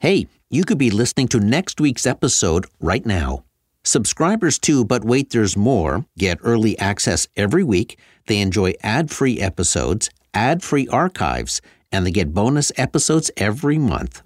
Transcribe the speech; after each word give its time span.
Hey, 0.00 0.28
you 0.48 0.64
could 0.64 0.78
be 0.78 0.90
listening 0.90 1.28
to 1.28 1.38
next 1.38 1.78
week's 1.78 2.06
episode 2.06 2.66
right 2.80 3.04
now. 3.04 3.44
Subscribers 3.84 4.58
to 4.60 4.82
But 4.82 5.04
Wait 5.04 5.28
There's 5.28 5.58
More 5.58 6.06
get 6.16 6.38
early 6.42 6.78
access 6.78 7.28
every 7.36 7.62
week. 7.62 7.98
They 8.26 8.38
enjoy 8.38 8.72
ad 8.82 9.10
free 9.10 9.38
episodes, 9.42 10.08
ad 10.32 10.62
free 10.62 10.88
archives, 10.88 11.60
and 11.92 12.06
they 12.06 12.12
get 12.12 12.32
bonus 12.32 12.72
episodes 12.78 13.30
every 13.36 13.76
month. 13.76 14.22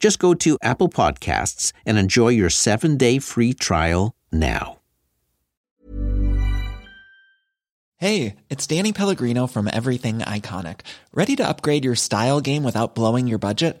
Just 0.00 0.18
go 0.18 0.34
to 0.34 0.58
Apple 0.62 0.88
Podcasts 0.88 1.70
and 1.86 1.96
enjoy 1.96 2.30
your 2.30 2.50
seven 2.50 2.96
day 2.96 3.20
free 3.20 3.54
trial 3.54 4.16
now. 4.32 4.80
Hey, 7.98 8.34
it's 8.50 8.66
Danny 8.66 8.92
Pellegrino 8.92 9.46
from 9.46 9.70
Everything 9.72 10.18
Iconic. 10.18 10.80
Ready 11.12 11.36
to 11.36 11.46
upgrade 11.46 11.84
your 11.84 11.94
style 11.94 12.40
game 12.40 12.64
without 12.64 12.96
blowing 12.96 13.28
your 13.28 13.38
budget? 13.38 13.80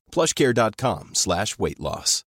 plushcare.com 0.11 1.15
slash 1.15 1.57
weight 1.57 1.79
loss. 1.79 2.23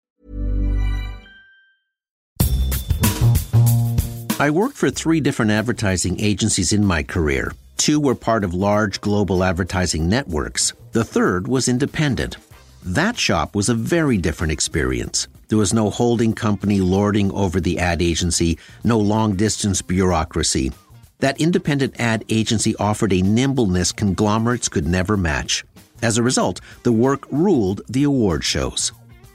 I 4.39 4.49
worked 4.49 4.75
for 4.75 4.89
three 4.89 5.19
different 5.19 5.51
advertising 5.51 6.19
agencies 6.19 6.73
in 6.73 6.83
my 6.83 7.03
career. 7.03 7.53
Two 7.77 7.99
were 7.99 8.15
part 8.15 8.43
of 8.43 8.55
large 8.55 8.99
global 8.99 9.43
advertising 9.43 10.09
networks. 10.09 10.73
The 10.93 11.03
third 11.03 11.47
was 11.47 11.67
independent. 11.67 12.37
That 12.83 13.17
shop 13.17 13.55
was 13.55 13.69
a 13.69 13.75
very 13.75 14.17
different 14.17 14.51
experience. 14.51 15.27
There 15.49 15.59
was 15.59 15.73
no 15.73 15.91
holding 15.91 16.33
company 16.33 16.81
lording 16.81 17.31
over 17.33 17.61
the 17.61 17.77
ad 17.77 18.01
agency, 18.01 18.57
no 18.83 18.97
long 18.97 19.35
distance 19.35 19.83
bureaucracy. 19.83 20.71
That 21.19 21.39
independent 21.39 21.99
ad 21.99 22.25
agency 22.29 22.75
offered 22.77 23.13
a 23.13 23.21
nimbleness 23.21 23.91
conglomerates 23.91 24.69
could 24.69 24.87
never 24.87 25.15
match. 25.17 25.63
As 26.01 26.17
a 26.17 26.23
result, 26.23 26.59
the 26.83 26.91
work 26.91 27.25
ruled 27.31 27.81
the 27.87 28.03
award 28.03 28.43
shows. 28.43 28.91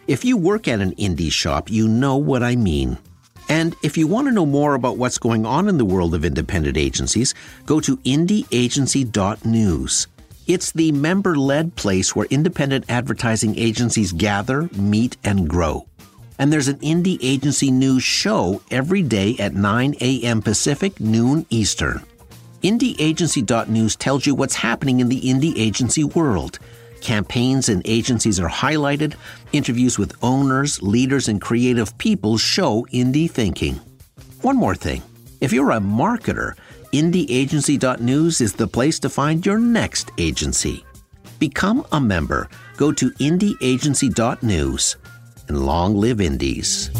If 0.06 0.24
you 0.24 0.36
work 0.36 0.68
at 0.68 0.80
an 0.80 0.94
indie 0.94 1.32
shop, 1.32 1.70
you 1.70 1.88
know 1.88 2.16
what 2.16 2.42
I 2.42 2.56
mean. 2.56 2.98
And 3.48 3.74
if 3.82 3.96
you 3.96 4.06
want 4.06 4.26
to 4.26 4.32
know 4.32 4.46
more 4.46 4.74
about 4.74 4.98
what's 4.98 5.18
going 5.18 5.46
on 5.46 5.68
in 5.68 5.78
the 5.78 5.84
world 5.84 6.14
of 6.14 6.24
independent 6.24 6.76
agencies, 6.76 7.34
go 7.64 7.80
to 7.80 7.96
indieagency.news. 7.98 10.06
It's 10.46 10.72
the 10.72 10.92
member 10.92 11.36
led 11.36 11.74
place 11.74 12.14
where 12.14 12.26
independent 12.30 12.84
advertising 12.88 13.58
agencies 13.58 14.12
gather, 14.12 14.68
meet, 14.74 15.16
and 15.24 15.48
grow. 15.48 15.86
And 16.38 16.52
there's 16.52 16.68
an 16.68 16.78
indie 16.78 17.18
agency 17.20 17.70
news 17.70 18.02
show 18.02 18.62
every 18.70 19.02
day 19.02 19.36
at 19.38 19.54
9 19.54 19.96
a.m. 20.00 20.42
Pacific, 20.42 21.00
noon 21.00 21.46
Eastern. 21.50 22.02
IndieAgency.news 22.62 23.96
tells 23.96 24.26
you 24.26 24.34
what's 24.34 24.54
happening 24.54 25.00
in 25.00 25.08
the 25.08 25.20
indie 25.20 25.56
agency 25.56 26.04
world. 26.04 26.58
Campaigns 27.00 27.68
and 27.68 27.82
agencies 27.84 28.40
are 28.40 28.48
highlighted, 28.48 29.14
interviews 29.52 29.98
with 29.98 30.16
owners, 30.22 30.82
leaders, 30.82 31.28
and 31.28 31.40
creative 31.40 31.96
people 31.98 32.38
show 32.38 32.86
indie 32.92 33.30
thinking. 33.30 33.80
One 34.42 34.56
more 34.56 34.74
thing 34.74 35.02
if 35.40 35.52
you're 35.52 35.72
a 35.72 35.80
marketer, 35.80 36.54
IndieAgency.news 36.92 38.40
is 38.40 38.54
the 38.54 38.66
place 38.66 38.98
to 39.00 39.08
find 39.08 39.44
your 39.44 39.58
next 39.58 40.10
agency. 40.18 40.84
Become 41.38 41.86
a 41.92 42.00
member. 42.00 42.48
Go 42.76 42.90
to 42.92 43.10
IndieAgency.news 43.10 44.96
and 45.48 45.66
long 45.66 45.96
live 45.96 46.20
indies. 46.20 46.90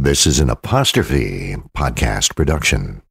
This 0.00 0.26
is 0.26 0.40
an 0.40 0.48
apostrophe 0.48 1.56
podcast 1.76 2.34
production. 2.34 3.02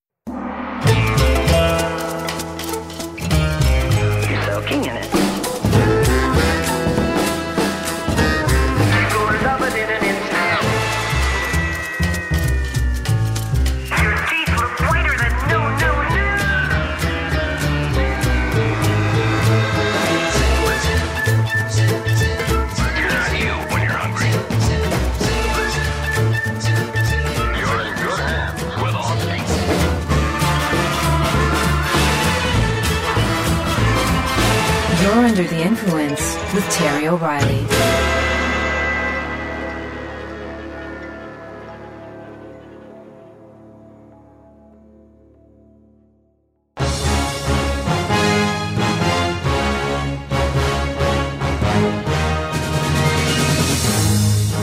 Terry 36.69 37.07
O'Reilly. 37.07 37.66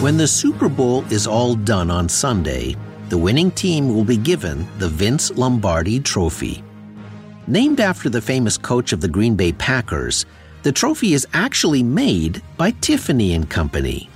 When 0.01 0.17
the 0.17 0.29
Super 0.29 0.69
Bowl 0.69 1.05
is 1.11 1.27
all 1.27 1.57
done 1.57 1.91
on 1.91 2.09
Sunday, 2.09 2.77
the 3.09 3.19
winning 3.19 3.51
team 3.51 3.93
will 3.93 4.05
be 4.05 4.17
given 4.17 4.65
the 4.79 4.89
Vince 4.89 5.33
Lombardi 5.33 5.99
Trophy. 5.99 6.63
Named 7.49 7.81
after 7.81 8.09
the 8.09 8.23
famous 8.23 8.57
coach 8.57 8.93
of 8.93 9.01
the 9.01 9.09
Green 9.09 9.35
Bay 9.35 9.53
Packers, 9.53 10.25
the 10.67 10.73
trophy 10.73 11.15
is 11.15 11.29
actually 11.33 11.85
made 11.85 12.43
by 12.57 12.73
Tiffany 12.81 13.35
and 13.35 13.49
Company. 13.49 14.11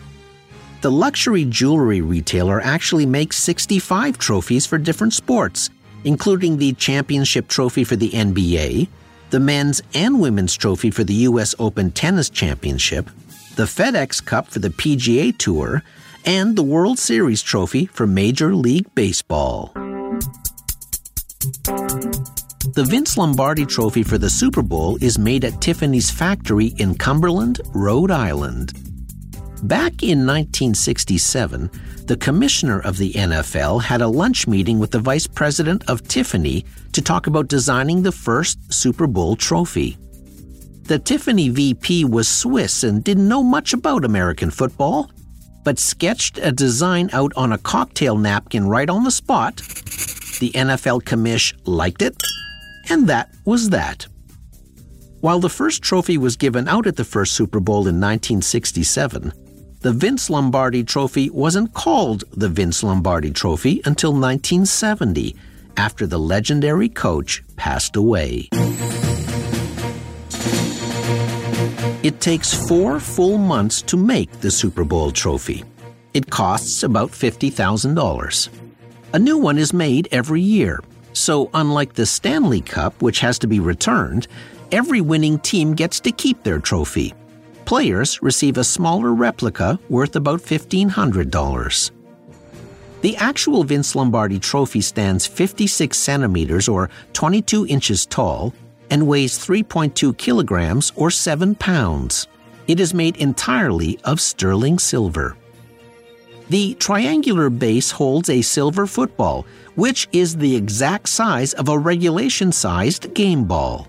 The 0.81 0.91
luxury 0.91 1.44
jewelry 1.44 2.00
retailer 2.00 2.61
actually 2.61 3.06
makes 3.06 3.37
65 3.37 4.19
trophies 4.19 4.66
for 4.66 4.77
different 4.77 5.12
sports, 5.12 5.71
including 6.03 6.56
the 6.56 6.72
championship 6.72 7.47
trophy 7.47 7.84
for 7.84 7.94
the 7.94 8.11
NBA, 8.11 8.88
the 9.31 9.38
men's 9.38 9.81
and 9.94 10.21
women's 10.21 10.56
trophy 10.56 10.91
for 10.91 11.05
the 11.05 11.15
US 11.28 11.55
Open 11.61 11.93
Tennis 11.93 12.28
Championship, 12.28 13.09
the 13.55 13.62
FedEx 13.62 14.21
Cup 14.25 14.49
for 14.49 14.59
the 14.59 14.71
PGA 14.71 15.38
Tour, 15.38 15.84
and 16.25 16.56
the 16.56 16.65
World 16.65 16.99
Series 16.99 17.43
trophy 17.43 17.87
for 17.87 18.08
Major 18.08 18.56
League 18.56 18.93
Baseball. 18.96 19.73
The 22.75 22.84
Vince 22.84 23.17
Lombardi 23.17 23.67
Trophy 23.67 24.05
for 24.05 24.17
the 24.17 24.31
Super 24.31 24.62
Bowl 24.62 24.96
is 25.02 25.19
made 25.19 25.44
at 25.44 25.61
Tiffany's 25.61 26.08
factory 26.08 26.67
in 26.76 26.94
Cumberland, 26.94 27.61
Rhode 27.75 28.12
Island. 28.12 28.75
Back 29.64 30.05
in 30.05 30.25
1967, 30.25 31.69
the 32.06 32.17
commissioner 32.17 32.78
of 32.78 32.96
the 32.96 33.12
NFL 33.14 33.82
had 33.82 34.02
a 34.02 34.06
lunch 34.06 34.46
meeting 34.46 34.78
with 34.78 34.93
the 34.93 35.00
vice 35.00 35.26
president 35.26 35.82
of 35.90 36.06
Tiffany 36.06 36.64
to 36.93 37.02
talk 37.02 37.26
about 37.26 37.49
designing 37.49 38.05
the 38.05 38.12
first 38.12 38.72
Super 38.72 39.08
Bowl 39.08 39.34
trophy. 39.34 39.99
The 40.82 41.00
Tiffany 41.00 41.49
VP 41.49 42.05
was 42.05 42.28
Swiss 42.28 42.84
and 42.84 43.02
didn't 43.02 43.26
know 43.26 43.43
much 43.43 43.72
about 43.72 44.05
American 44.05 44.50
football, 44.50 45.11
but 45.64 45.81
sketched 45.81 46.38
a 46.38 46.52
design 46.52 47.11
out 47.12 47.32
on 47.34 47.52
a 47.52 47.58
cocktail 47.58 48.17
napkin 48.17 48.69
right 48.69 48.88
on 48.88 49.02
the 49.02 49.11
spot. 49.11 49.56
The 50.38 50.52
NFL 50.55 51.02
commish 51.02 51.52
liked 51.64 52.02
it, 52.02 52.17
and 52.90 53.08
that 53.08 53.31
was 53.44 53.70
that. 53.70 54.06
While 55.20 55.40
the 55.40 55.48
first 55.48 55.82
trophy 55.82 56.19
was 56.19 56.37
given 56.37 56.66
out 56.69 56.87
at 56.87 56.96
the 56.96 57.04
first 57.04 57.32
Super 57.32 57.60
Bowl 57.60 57.87
in 57.88 58.00
1967, 58.00 59.32
the 59.81 59.92
Vince 59.92 60.28
Lombardi 60.28 60.84
Trophy 60.84 61.31
wasn't 61.31 61.72
called 61.72 62.25
the 62.32 62.48
Vince 62.48 62.82
Lombardi 62.82 63.31
Trophy 63.31 63.81
until 63.84 64.12
1970, 64.12 65.37
after 65.76 66.06
the 66.06 66.19
legendary 66.19 66.88
coach 66.88 67.42
passed 67.56 67.96
away. 67.96 68.48
It 72.02 72.20
takes 72.20 72.52
four 72.66 72.98
full 72.98 73.38
months 73.38 73.82
to 73.82 73.96
make 73.96 74.32
the 74.40 74.50
Super 74.50 74.84
Bowl 74.84 75.10
trophy. 75.10 75.64
It 76.12 76.31
costs 76.31 76.82
about 76.82 77.10
$50,000. 77.10 78.48
A 79.12 79.19
new 79.19 79.38
one 79.38 79.58
is 79.58 79.72
made 79.72 80.08
every 80.10 80.40
year. 80.40 80.81
So, 81.12 81.50
unlike 81.54 81.94
the 81.94 82.06
Stanley 82.06 82.60
Cup, 82.60 83.00
which 83.02 83.20
has 83.20 83.38
to 83.40 83.46
be 83.46 83.60
returned, 83.60 84.28
every 84.72 85.00
winning 85.00 85.38
team 85.38 85.74
gets 85.74 86.00
to 86.00 86.12
keep 86.12 86.42
their 86.42 86.60
trophy. 86.60 87.14
Players 87.64 88.22
receive 88.22 88.58
a 88.58 88.64
smaller 88.64 89.14
replica 89.14 89.78
worth 89.88 90.16
about 90.16 90.40
$1,500. 90.40 91.90
The 93.00 93.16
actual 93.16 93.64
Vince 93.64 93.94
Lombardi 93.94 94.38
trophy 94.38 94.80
stands 94.80 95.26
56 95.26 95.96
centimeters 95.96 96.68
or 96.68 96.90
22 97.14 97.66
inches 97.66 98.04
tall 98.04 98.52
and 98.90 99.06
weighs 99.06 99.38
3.2 99.38 100.16
kilograms 100.18 100.92
or 100.96 101.10
7 101.10 101.54
pounds. 101.54 102.26
It 102.66 102.78
is 102.78 102.92
made 102.92 103.16
entirely 103.16 103.98
of 104.04 104.20
sterling 104.20 104.78
silver. 104.78 105.36
The 106.50 106.75
triangular 106.75 107.49
base 107.49 107.93
holds 107.93 108.29
a 108.29 108.43
silver 108.43 108.85
football, 108.85 109.47
which 109.76 110.08
is 110.11 110.37
the 110.37 110.56
exact 110.56 111.08
size 111.08 111.52
of 111.52 111.69
a 111.69 111.79
regulation 111.79 112.50
sized 112.50 113.14
game 113.14 113.44
ball. 113.44 113.87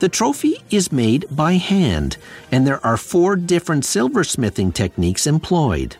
The 0.00 0.08
trophy 0.08 0.56
is 0.70 0.90
made 0.90 1.24
by 1.30 1.52
hand, 1.52 2.16
and 2.50 2.66
there 2.66 2.84
are 2.84 2.96
four 2.96 3.36
different 3.36 3.84
silversmithing 3.84 4.74
techniques 4.74 5.28
employed. 5.28 5.94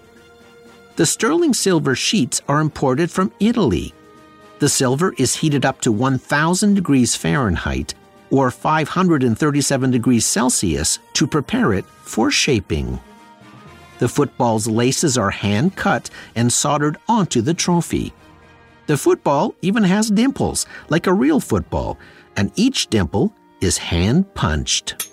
The 0.97 1.07
sterling 1.07 1.55
silver 1.55 1.95
sheets 1.95 2.43
are 2.49 2.61
imported 2.61 3.09
from 3.09 3.33
Italy. 3.39 3.95
The 4.59 4.69
silver 4.69 5.15
is 5.17 5.37
heated 5.37 5.65
up 5.65 5.81
to 5.83 5.93
1000 5.93 6.75
degrees 6.75 7.15
Fahrenheit 7.15 7.95
or 8.33 8.51
537 8.51 9.93
degrees 9.93 10.27
Celsius 10.27 10.99
to 11.13 11.29
prepare 11.29 11.73
it 11.73 11.85
for 11.85 12.33
shaping. 12.33 12.99
The 14.03 14.09
football's 14.09 14.67
laces 14.67 15.17
are 15.17 15.31
hand 15.31 15.77
cut 15.77 16.11
and 16.35 16.53
soldered 16.53 16.97
onto 17.07 17.41
the 17.41 17.55
trophy. 17.55 18.13
The 18.89 18.97
football 18.97 19.55
even 19.63 19.85
has 19.85 20.11
dimples, 20.11 20.67
like 20.89 21.07
a 21.07 21.13
real 21.15 21.39
football, 21.39 22.01
and 22.35 22.51
each 22.57 22.89
dimple 22.89 23.33
is 23.61 23.79
hand 23.79 24.35
punched. 24.35 25.09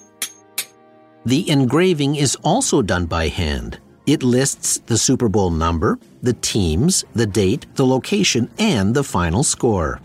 The 1.24 1.48
engraving 1.52 2.16
is 2.16 2.36
also 2.38 2.82
done 2.82 3.06
by 3.06 3.28
hand. 3.28 3.80
It 4.08 4.24
lists 4.24 4.80
the 4.88 4.98
Super 4.98 5.30
Bowl 5.30 5.52
number, 5.52 6.00
the 6.24 6.34
teams, 6.34 7.06
the 7.14 7.28
date, 7.28 7.68
the 7.76 7.86
location, 7.86 8.50
and 8.58 8.96
the 8.96 9.04
final 9.04 9.44
score. 9.44 10.02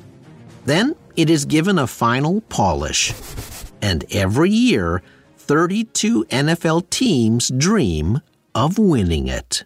Then 0.67 0.95
it 1.17 1.31
is 1.31 1.47
given 1.47 1.79
a 1.79 1.87
final 1.87 2.43
polish. 2.51 3.15
And 3.81 4.05
every 4.11 4.51
year, 4.51 5.03
32 5.39 6.27
NFL 6.27 6.91
teams 6.91 7.49
dream 7.49 8.21
of 8.55 8.79
winning 8.79 9.29
it. 9.29 9.65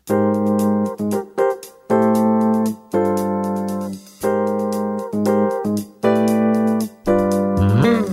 Hmm. 7.68 8.06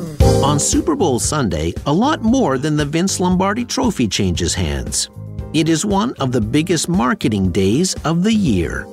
On 0.44 0.60
Super 0.60 0.96
Bowl 0.96 1.20
Sunday, 1.20 1.74
a 1.86 1.94
lot 1.94 2.22
more 2.22 2.58
than 2.58 2.76
the 2.78 2.86
Vince 2.86 3.20
Lombardi 3.20 3.66
trophy 3.66 4.08
changes 4.08 4.54
hands. 4.54 5.10
It 5.54 5.70
is 5.70 5.86
one 5.86 6.14
of 6.20 6.32
the 6.32 6.42
biggest 6.42 6.90
marketing 6.90 7.52
days 7.52 7.96
of 8.04 8.24
the 8.24 8.34
year. 8.34 8.86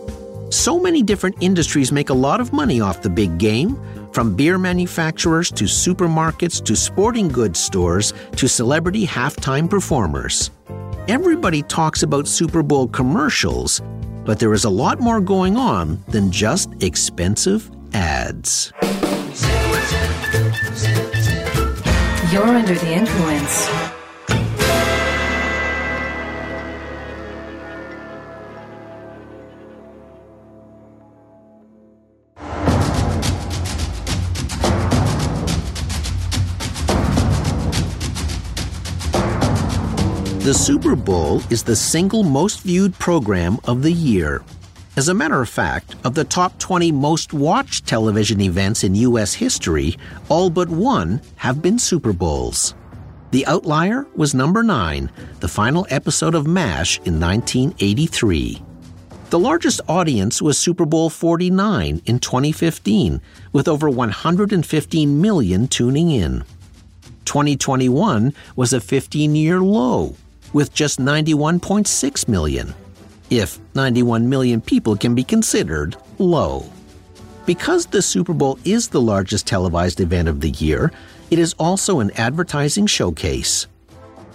So 0.50 0.78
many 0.78 1.02
different 1.02 1.36
industries 1.40 1.90
make 1.90 2.10
a 2.10 2.14
lot 2.14 2.40
of 2.40 2.52
money 2.52 2.80
off 2.80 3.02
the 3.02 3.10
big 3.10 3.38
game, 3.38 3.76
from 4.12 4.36
beer 4.36 4.58
manufacturers 4.58 5.50
to 5.52 5.64
supermarkets 5.64 6.62
to 6.64 6.76
sporting 6.76 7.28
goods 7.28 7.58
stores 7.58 8.12
to 8.36 8.46
celebrity 8.46 9.06
halftime 9.06 9.68
performers. 9.68 10.50
Everybody 11.08 11.62
talks 11.62 12.04
about 12.04 12.28
Super 12.28 12.62
Bowl 12.62 12.86
commercials, 12.86 13.80
but 14.24 14.38
there 14.38 14.52
is 14.52 14.62
a 14.62 14.70
lot 14.70 15.00
more 15.00 15.20
going 15.20 15.56
on 15.56 15.98
than 16.06 16.30
just 16.30 16.70
expensive 16.80 17.68
ads. 17.92 18.72
You're 22.30 22.46
under 22.46 22.74
the 22.76 22.92
influence. 22.92 24.01
The 40.42 40.52
Super 40.52 40.96
Bowl 40.96 41.40
is 41.50 41.62
the 41.62 41.76
single 41.76 42.24
most 42.24 42.62
viewed 42.62 42.98
program 42.98 43.58
of 43.62 43.80
the 43.84 43.92
year. 43.92 44.42
As 44.96 45.08
a 45.08 45.14
matter 45.14 45.40
of 45.40 45.48
fact, 45.48 45.94
of 46.02 46.16
the 46.16 46.24
top 46.24 46.58
20 46.58 46.90
most 46.90 47.32
watched 47.32 47.86
television 47.86 48.40
events 48.40 48.82
in 48.82 48.96
U.S. 48.96 49.34
history, 49.34 49.96
all 50.28 50.50
but 50.50 50.68
one 50.68 51.22
have 51.36 51.62
been 51.62 51.78
Super 51.78 52.12
Bowls. 52.12 52.74
The 53.30 53.46
outlier 53.46 54.04
was 54.16 54.34
number 54.34 54.64
9, 54.64 55.12
the 55.38 55.46
final 55.46 55.86
episode 55.90 56.34
of 56.34 56.44
MASH 56.44 56.96
in 57.04 57.20
1983. 57.20 58.60
The 59.30 59.38
largest 59.38 59.80
audience 59.86 60.42
was 60.42 60.58
Super 60.58 60.86
Bowl 60.86 61.08
49 61.08 62.02
in 62.04 62.18
2015, 62.18 63.20
with 63.52 63.68
over 63.68 63.88
115 63.88 65.20
million 65.20 65.68
tuning 65.68 66.10
in. 66.10 66.42
2021 67.26 68.34
was 68.56 68.72
a 68.72 68.80
15 68.80 69.36
year 69.36 69.60
low, 69.60 70.16
with 70.52 70.72
just 70.74 70.98
91.6 70.98 72.28
million, 72.28 72.74
if 73.30 73.58
91 73.74 74.28
million 74.28 74.60
people 74.60 74.96
can 74.96 75.14
be 75.14 75.24
considered 75.24 75.96
low. 76.18 76.64
Because 77.46 77.86
the 77.86 78.02
Super 78.02 78.32
Bowl 78.32 78.58
is 78.64 78.88
the 78.88 79.00
largest 79.00 79.46
televised 79.46 80.00
event 80.00 80.28
of 80.28 80.40
the 80.40 80.50
year, 80.50 80.92
it 81.30 81.38
is 81.38 81.54
also 81.58 82.00
an 82.00 82.10
advertising 82.12 82.86
showcase. 82.86 83.66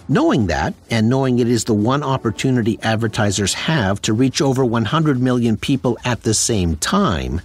Knowing 0.08 0.46
that, 0.46 0.74
and 0.90 1.08
knowing 1.08 1.38
it 1.38 1.48
is 1.48 1.64
the 1.64 1.74
one 1.74 2.02
opportunity 2.02 2.78
advertisers 2.82 3.54
have 3.54 4.00
to 4.02 4.12
reach 4.12 4.40
over 4.40 4.64
100 4.64 5.20
million 5.20 5.56
people 5.56 5.98
at 6.04 6.22
the 6.22 6.34
same 6.34 6.76
time, 6.76 7.40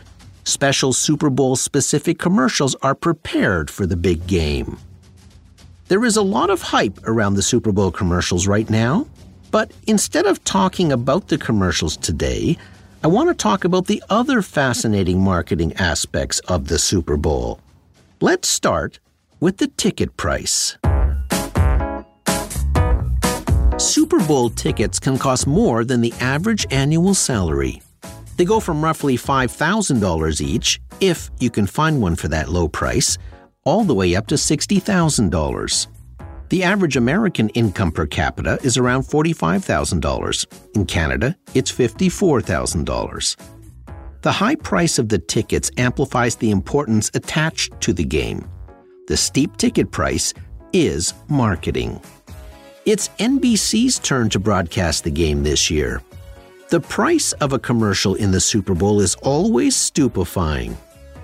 special 0.46 0.94
Super 0.94 1.30
Bowl 1.30 1.56
specific 1.56 2.20
commercials 2.20 2.76
are 2.82 2.96
prepared 2.96 3.70
for 3.70 3.86
the 3.86 3.98
big 3.98 4.28
game. 4.28 4.80
There 5.90 6.06
is 6.06 6.16
a 6.16 6.22
lot 6.22 6.50
of 6.50 6.62
hype 6.62 6.98
around 7.06 7.34
the 7.34 7.42
Super 7.42 7.74
Bowl 7.74 7.92
commercials 7.92 8.48
right 8.48 8.70
now, 8.70 9.06
but 9.52 9.70
instead 9.86 10.26
of 10.26 10.42
talking 10.46 10.94
about 10.94 11.28
the 11.28 11.38
commercials 11.38 11.98
today, 11.98 12.58
I 13.04 13.08
want 13.08 13.28
to 13.28 13.36
talk 13.36 13.66
about 13.66 13.88
the 13.88 14.02
other 14.10 14.42
fascinating 14.42 15.20
marketing 15.22 15.74
aspects 15.74 16.40
of 16.48 16.70
the 16.70 16.80
Super 16.80 17.18
Bowl. 17.18 17.60
Let's 18.22 18.48
start 18.48 19.00
with 19.42 19.58
the 19.58 19.68
ticket 19.68 20.16
price. 20.16 20.78
Super 23.78 24.20
Bowl 24.26 24.52
tickets 24.52 25.00
can 25.00 25.18
cost 25.18 25.46
more 25.46 25.84
than 25.84 26.00
the 26.00 26.14
average 26.22 26.66
annual 26.72 27.14
salary. 27.14 27.82
They 28.38 28.46
go 28.46 28.62
from 28.62 28.82
roughly 28.82 29.18
$5,000 29.18 30.40
each, 30.40 30.80
if 31.02 31.30
you 31.40 31.50
can 31.50 31.68
find 31.68 32.02
one 32.02 32.16
for 32.16 32.30
that 32.30 32.48
low 32.48 32.70
price, 32.70 33.18
all 33.66 33.84
the 33.84 33.96
way 33.96 34.16
up 34.16 34.28
to 34.28 34.36
$60,000. 34.36 35.88
The 36.50 36.64
average 36.64 36.98
American 36.98 37.50
income 37.50 37.92
per 37.92 38.06
capita 38.06 38.60
is 38.64 38.78
around 38.78 39.04
$45,000. 39.04 40.76
In 40.76 40.86
Canada, 40.86 41.36
it's 41.54 41.72
$54,000. 41.72 43.38
The 44.22 44.32
high 44.32 44.56
price 44.56 45.00
of 45.00 45.10
the 45.10 45.20
tickets 45.20 45.72
amplifies 45.78 46.36
the 46.36 46.52
importance 46.52 47.12
attached 47.14 47.80
to 47.82 47.92
the 47.92 48.06
game. 48.06 48.50
The 49.08 49.18
steep 49.18 49.58
ticket 49.58 49.92
price 49.92 50.34
is 50.72 51.14
marketing. 51.28 52.00
It's 52.86 53.10
NBC's 53.20 54.00
turn 54.00 54.30
to 54.30 54.40
broadcast 54.40 55.04
the 55.04 55.12
game 55.12 55.44
this 55.44 55.70
year. 55.70 56.02
The 56.70 56.80
price 56.80 57.34
of 57.34 57.54
a 57.54 57.60
commercial 57.60 58.16
in 58.16 58.32
the 58.32 58.40
Super 58.40 58.74
Bowl 58.74 59.00
is 59.00 59.16
always 59.16 59.76
stupefying. 59.76 60.78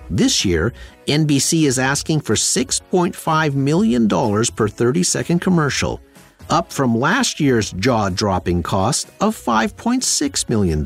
This 0.09 0.43
year, 0.43 0.73
NBC 1.07 1.65
is 1.65 1.77
asking 1.77 2.21
for 2.21 2.35
$6.5 2.35 3.53
million 3.53 4.07
per 4.07 4.67
30 4.67 5.03
second 5.03 5.39
commercial, 5.39 6.01
up 6.49 6.71
from 6.71 6.97
last 6.97 7.39
year's 7.39 7.71
jaw 7.73 8.09
dropping 8.09 8.63
cost 8.63 9.09
of 9.21 9.35
$5.6 9.35 10.49
million. 10.49 10.83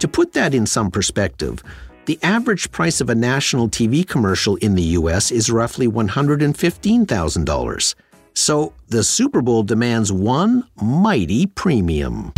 To 0.00 0.08
put 0.08 0.34
that 0.34 0.52
in 0.52 0.66
some 0.66 0.90
perspective, 0.90 1.62
The 2.06 2.18
average 2.22 2.70
price 2.70 3.00
of 3.00 3.10
a 3.10 3.16
national 3.16 3.68
TV 3.68 4.06
commercial 4.06 4.54
in 4.56 4.76
the 4.76 4.94
US 5.00 5.32
is 5.32 5.50
roughly 5.50 5.88
$115,000. 5.88 7.94
So 8.32 8.72
the 8.88 9.02
Super 9.02 9.42
Bowl 9.42 9.64
demands 9.64 10.12
one 10.12 10.62
mighty 10.80 11.46
premium. 11.46 12.32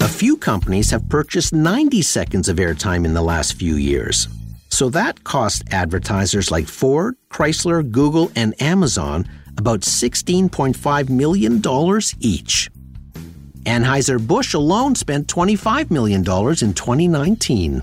A 0.00 0.08
few 0.08 0.36
companies 0.36 0.92
have 0.92 1.08
purchased 1.08 1.52
90 1.52 2.00
seconds 2.02 2.48
of 2.48 2.58
airtime 2.58 3.04
in 3.04 3.14
the 3.14 3.22
last 3.22 3.54
few 3.54 3.74
years. 3.74 4.28
So 4.68 4.88
that 4.90 5.24
cost 5.24 5.64
advertisers 5.72 6.52
like 6.52 6.68
Ford, 6.68 7.16
Chrysler, 7.28 7.90
Google, 7.90 8.30
and 8.36 8.54
Amazon 8.62 9.28
about 9.58 9.80
$16.5 9.80 11.10
million 11.10 11.60
each. 12.20 12.70
Anheuser-Busch 13.64 14.54
alone 14.54 14.94
spent 14.94 15.28
$25 15.28 15.90
million 15.90 16.20
in 16.20 16.74
2019. 16.74 17.82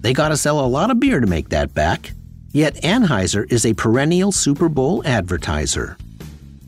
They 0.00 0.12
got 0.12 0.28
to 0.28 0.36
sell 0.36 0.64
a 0.64 0.66
lot 0.66 0.90
of 0.90 1.00
beer 1.00 1.20
to 1.20 1.26
make 1.26 1.48
that 1.48 1.72
back. 1.72 2.12
Yet 2.52 2.76
Anheuser 2.76 3.50
is 3.50 3.66
a 3.66 3.74
perennial 3.74 4.32
Super 4.32 4.68
Bowl 4.68 5.02
advertiser. 5.06 5.96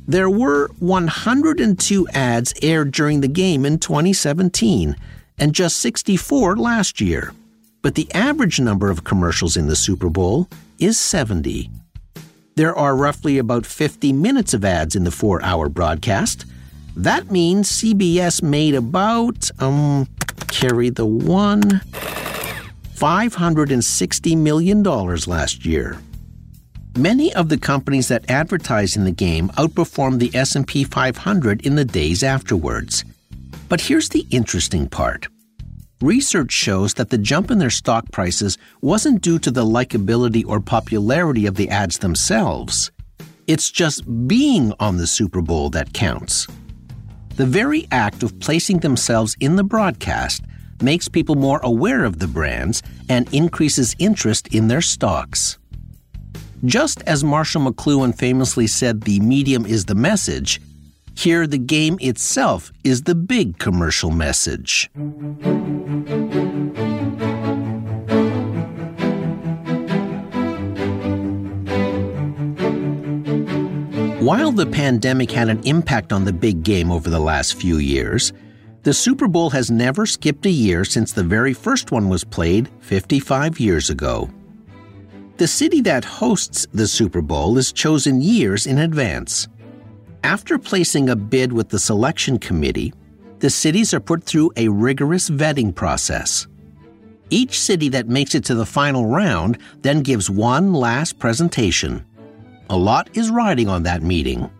There 0.07 0.31
were 0.31 0.69
102 0.79 2.09
ads 2.09 2.55
aired 2.63 2.93
during 2.93 3.21
the 3.21 3.29
game 3.29 3.67
in 3.67 3.79
2017 3.79 4.97
and 5.39 5.55
just 5.55 5.79
64 5.79 6.57
last 6.57 7.01
year. 7.01 7.33
But 7.83 7.95
the 7.95 8.13
average 8.15 8.59
number 8.59 8.91
of 8.91 9.05
commercials 9.05 9.57
in 9.57 9.69
the 9.69 9.77
Super 9.77 10.09
Bowl 10.09 10.49
is 10.79 10.99
70. 10.99 11.71
There 12.57 12.75
are 12.75 12.97
roughly 12.97 13.39
about 13.39 13.67
50 13.67 14.13
minutes 14.13 14.53
of 14.53 14.65
ads 14.65 14.97
in 14.97 15.05
the 15.05 15.11
four 15.11 15.43
hour 15.43 15.69
broadcast. 15.69 16.45
That 16.99 17.31
means 17.31 17.71
CBS 17.71 18.43
made 18.43 18.75
about, 18.75 19.49
um, 19.61 20.09
carry 20.49 20.91
the 20.91 21.07
one, 21.07 21.63
$560 22.97 24.37
million 24.37 24.83
last 24.83 25.65
year. 25.65 26.01
Many 26.97 27.33
of 27.35 27.51
the 27.51 27.57
companies 27.57 28.09
that 28.09 28.29
advertise 28.29 28.97
in 28.97 29.05
the 29.05 29.13
game 29.13 29.49
outperformed 29.51 30.19
the 30.19 30.35
S&P 30.35 30.83
500 30.83 31.65
in 31.65 31.77
the 31.77 31.85
days 31.85 32.25
afterwards. 32.25 33.05
But 33.69 33.83
here's 33.83 34.09
the 34.09 34.27
interesting 34.33 34.89
part. 34.89 35.29
Research 36.01 36.51
shows 36.51 36.95
that 36.95 37.11
the 37.11 37.19
jump 37.19 37.53
in 37.53 37.61
their 37.61 37.71
stock 37.71 38.11
prices 38.11 38.59
wasn't 38.81 39.23
due 39.23 39.39
to 39.39 39.53
the 39.53 39.65
likability 39.65 40.45
or 40.45 40.59
popularity 40.59 41.47
of 41.47 41.55
the 41.55 41.69
ads 41.69 41.99
themselves. 41.99 42.91
It's 43.47 43.71
just 43.71 44.27
being 44.27 44.73
on 44.81 44.97
the 44.97 45.07
Super 45.07 45.43
Bowl 45.43 45.71
that 45.71 45.93
counts. 45.93 46.49
The 47.39 47.47
very 47.47 47.87
act 47.93 48.25
of 48.25 48.41
placing 48.41 48.81
themselves 48.81 49.37
in 49.39 49.55
the 49.55 49.63
broadcast 49.63 50.43
makes 50.83 51.07
people 51.07 51.37
more 51.37 51.61
aware 51.63 52.05
of 52.05 52.19
the 52.19 52.27
brands 52.27 52.83
and 53.09 53.33
increases 53.33 53.95
interest 54.01 54.53
in 54.53 54.67
their 54.67 54.81
stocks. 54.81 55.57
Just 56.65 57.01
as 57.03 57.23
Marshall 57.23 57.63
McLuhan 57.63 58.13
famously 58.13 58.67
said 58.67 59.03
the 59.03 59.21
medium 59.21 59.67
is 59.67 59.85
the 59.85 59.95
message, 59.95 60.61
here 61.15 61.47
the 61.47 61.59
game 61.59 61.97
itself 62.01 62.73
is 62.83 63.03
the 63.03 63.15
big 63.15 63.59
commercial 63.59 64.11
message. 64.11 64.91
While 74.29 74.53
the 74.53 74.67
pandemic 74.67 75.31
had 75.31 75.49
an 75.49 75.63
impact 75.65 76.13
on 76.13 76.27
the 76.27 76.35
big 76.35 76.63
game 76.63 76.93
over 76.93 77.09
the 77.09 77.19
last 77.19 77.55
few 77.55 77.79
years, 77.79 78.35
the 78.83 78.93
Super 78.93 79.27
Bowl 79.27 79.49
has 79.49 79.71
never 79.71 80.05
skipped 80.05 80.45
a 80.45 80.51
year 80.51 80.85
since 80.85 81.15
the 81.15 81.23
very 81.23 81.55
first 81.55 81.93
one 81.93 82.11
was 82.11 82.25
played 82.25 82.69
55 82.81 83.59
years 83.59 83.89
ago. 83.89 84.29
The 85.39 85.47
city 85.47 85.81
that 85.81 86.05
hosts 86.05 86.67
the 86.75 86.87
Super 86.87 87.23
Bowl 87.23 87.57
is 87.57 87.73
chosen 87.73 88.21
years 88.21 88.67
in 88.67 88.77
advance. 88.77 89.49
After 90.23 90.59
placing 90.59 91.09
a 91.09 91.17
bid 91.17 91.51
with 91.51 91.71
the 91.71 91.79
selection 91.79 92.39
committee, 92.39 92.93
the 93.39 93.49
cities 93.49 93.95
are 93.95 93.99
put 93.99 94.25
through 94.25 94.53
a 94.57 94.69
rigorous 94.69 95.31
vetting 95.31 95.75
process. 95.75 96.47
Each 97.31 97.59
city 97.59 97.89
that 97.89 98.09
makes 98.09 98.35
it 98.35 98.45
to 98.45 98.55
the 98.55 98.67
final 98.67 99.07
round 99.07 99.57
then 99.81 100.03
gives 100.03 100.29
one 100.29 100.75
last 100.75 101.19
presentation. 101.19 102.05
A 102.71 102.77
lot 102.77 103.09
is 103.15 103.31
riding 103.31 103.69
on 103.69 103.83
that 103.85 104.03
meeting. 104.03 104.51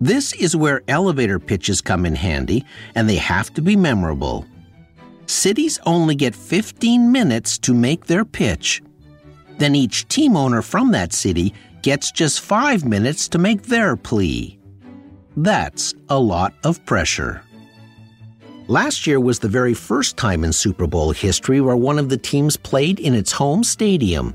This 0.00 0.32
is 0.34 0.56
where 0.56 0.82
elevator 0.88 1.38
pitches 1.38 1.80
come 1.80 2.04
in 2.04 2.14
handy, 2.14 2.64
and 2.94 3.08
they 3.08 3.16
have 3.16 3.54
to 3.54 3.62
be 3.62 3.76
memorable. 3.76 4.44
Cities 5.26 5.78
only 5.86 6.14
get 6.14 6.34
15 6.34 7.10
minutes 7.10 7.58
to 7.58 7.72
make 7.72 8.06
their 8.06 8.24
pitch. 8.24 8.82
Then 9.58 9.74
each 9.74 10.06
team 10.08 10.36
owner 10.36 10.60
from 10.60 10.92
that 10.92 11.12
city 11.12 11.54
gets 11.82 12.10
just 12.10 12.40
five 12.40 12.84
minutes 12.84 13.28
to 13.28 13.38
make 13.38 13.62
their 13.62 13.96
plea. 13.96 14.58
That's 15.36 15.94
a 16.08 16.18
lot 16.18 16.52
of 16.64 16.84
pressure. 16.84 17.42
Last 18.68 19.06
year 19.06 19.20
was 19.20 19.38
the 19.38 19.48
very 19.48 19.74
first 19.74 20.16
time 20.16 20.42
in 20.42 20.52
Super 20.52 20.88
Bowl 20.88 21.12
history 21.12 21.60
where 21.60 21.76
one 21.76 21.98
of 21.98 22.08
the 22.08 22.16
teams 22.16 22.56
played 22.56 22.98
in 22.98 23.14
its 23.14 23.30
home 23.30 23.62
stadium. 23.62 24.34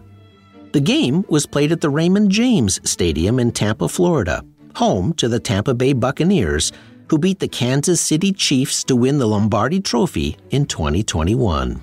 The 0.71 0.79
game 0.79 1.25
was 1.27 1.45
played 1.45 1.73
at 1.73 1.81
the 1.81 1.89
Raymond 1.89 2.31
James 2.31 2.79
Stadium 2.89 3.39
in 3.39 3.51
Tampa, 3.51 3.89
Florida, 3.89 4.43
home 4.75 5.13
to 5.15 5.27
the 5.27 5.39
Tampa 5.39 5.73
Bay 5.73 5.91
Buccaneers, 5.91 6.71
who 7.09 7.17
beat 7.17 7.39
the 7.39 7.47
Kansas 7.49 7.99
City 7.99 8.31
Chiefs 8.31 8.85
to 8.85 8.95
win 8.95 9.17
the 9.17 9.27
Lombardi 9.27 9.81
Trophy 9.81 10.37
in 10.49 10.65
2021. 10.65 11.81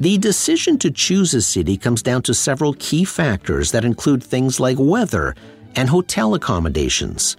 The 0.00 0.18
decision 0.18 0.76
to 0.80 0.90
choose 0.90 1.34
a 1.34 1.40
city 1.40 1.76
comes 1.76 2.02
down 2.02 2.22
to 2.22 2.34
several 2.34 2.74
key 2.80 3.04
factors 3.04 3.70
that 3.70 3.84
include 3.84 4.24
things 4.24 4.58
like 4.58 4.76
weather 4.80 5.36
and 5.76 5.88
hotel 5.88 6.34
accommodations. 6.34 7.36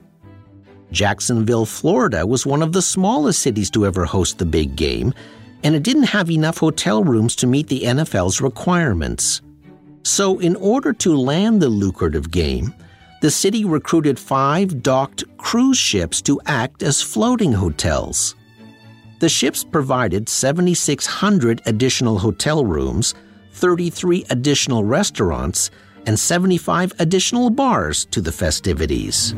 Jacksonville, 0.93 1.65
Florida 1.65 2.25
was 2.25 2.45
one 2.45 2.61
of 2.61 2.71
the 2.71 2.81
smallest 2.81 3.41
cities 3.41 3.69
to 3.71 3.85
ever 3.85 4.05
host 4.05 4.37
the 4.37 4.45
big 4.45 4.77
game, 4.77 5.13
and 5.65 5.75
it 5.75 5.83
didn't 5.83 6.03
have 6.03 6.31
enough 6.31 6.59
hotel 6.59 7.03
rooms 7.03 7.35
to 7.35 7.47
meet 7.47 7.67
the 7.67 7.81
NFL's 7.81 8.39
requirements. 8.39 9.41
So, 10.05 10.37
in 10.37 10.55
order 10.57 10.93
to 10.93 11.17
land 11.17 11.59
the 11.59 11.67
lucrative 11.67 12.29
game, 12.29 12.75
the 13.23 13.31
city 13.31 13.65
recruited 13.65 14.19
five 14.19 14.83
docked 14.83 15.23
cruise 15.37 15.79
ships 15.79 16.21
to 16.21 16.39
act 16.45 16.83
as 16.83 17.01
floating 17.01 17.51
hotels. 17.51 18.35
The 19.17 19.29
ships 19.29 19.63
provided 19.63 20.29
7,600 20.29 21.63
additional 21.65 22.19
hotel 22.19 22.63
rooms, 22.63 23.15
33 23.53 24.25
additional 24.29 24.83
restaurants, 24.83 25.71
and 26.05 26.19
75 26.19 26.93
additional 26.99 27.49
bars 27.49 28.05
to 28.11 28.21
the 28.21 28.31
festivities. 28.31 29.33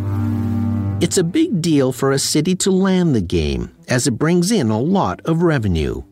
It's 0.99 1.17
a 1.17 1.23
big 1.23 1.61
deal 1.61 1.93
for 1.93 2.11
a 2.11 2.19
city 2.19 2.55
to 2.55 2.71
land 2.71 3.15
the 3.15 3.21
game, 3.21 3.71
as 3.87 4.05
it 4.05 4.19
brings 4.19 4.51
in 4.51 4.69
a 4.69 4.81
lot 4.81 5.21
of 5.23 5.43
revenue. 5.43 6.03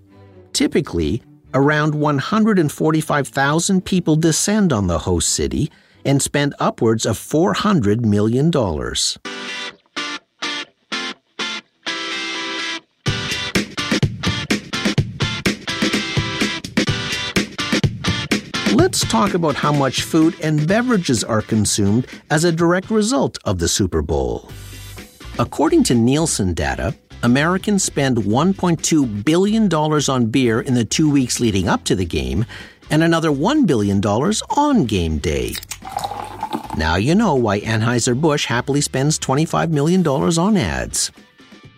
Typically, 0.53 1.21
around 1.55 1.95
145,000 1.95 3.85
people 3.85 4.15
descend 4.17 4.71
on 4.73 4.87
the 4.87 4.99
host 4.99 5.29
city 5.29 5.71
and 6.03 6.21
spend 6.21 6.53
upwards 6.59 7.05
of 7.05 7.17
$400 7.17 8.01
million. 8.01 8.51
Let's 18.75 19.01
talk 19.09 19.33
about 19.33 19.55
how 19.55 19.71
much 19.71 20.01
food 20.01 20.35
and 20.43 20.67
beverages 20.67 21.23
are 21.23 21.41
consumed 21.41 22.05
as 22.29 22.43
a 22.43 22.51
direct 22.51 22.91
result 22.91 23.37
of 23.45 23.59
the 23.59 23.69
Super 23.69 24.01
Bowl. 24.01 24.51
According 25.39 25.83
to 25.85 25.95
Nielsen 25.95 26.53
data, 26.53 26.93
Americans 27.23 27.83
spend 27.83 28.17
$1.2 28.17 29.23
billion 29.25 29.73
on 29.73 30.25
beer 30.27 30.61
in 30.61 30.73
the 30.73 30.85
two 30.85 31.09
weeks 31.09 31.39
leading 31.39 31.67
up 31.67 31.83
to 31.85 31.95
the 31.95 32.05
game 32.05 32.45
and 32.89 33.03
another 33.03 33.29
$1 33.29 33.65
billion 33.65 34.03
on 34.03 34.85
game 34.85 35.17
day. 35.17 35.53
Now 36.77 36.95
you 36.95 37.15
know 37.15 37.35
why 37.35 37.61
Anheuser-Busch 37.61 38.45
happily 38.45 38.81
spends 38.81 39.17
$25 39.17 39.69
million 39.69 40.05
on 40.05 40.57
ads. 40.57 41.11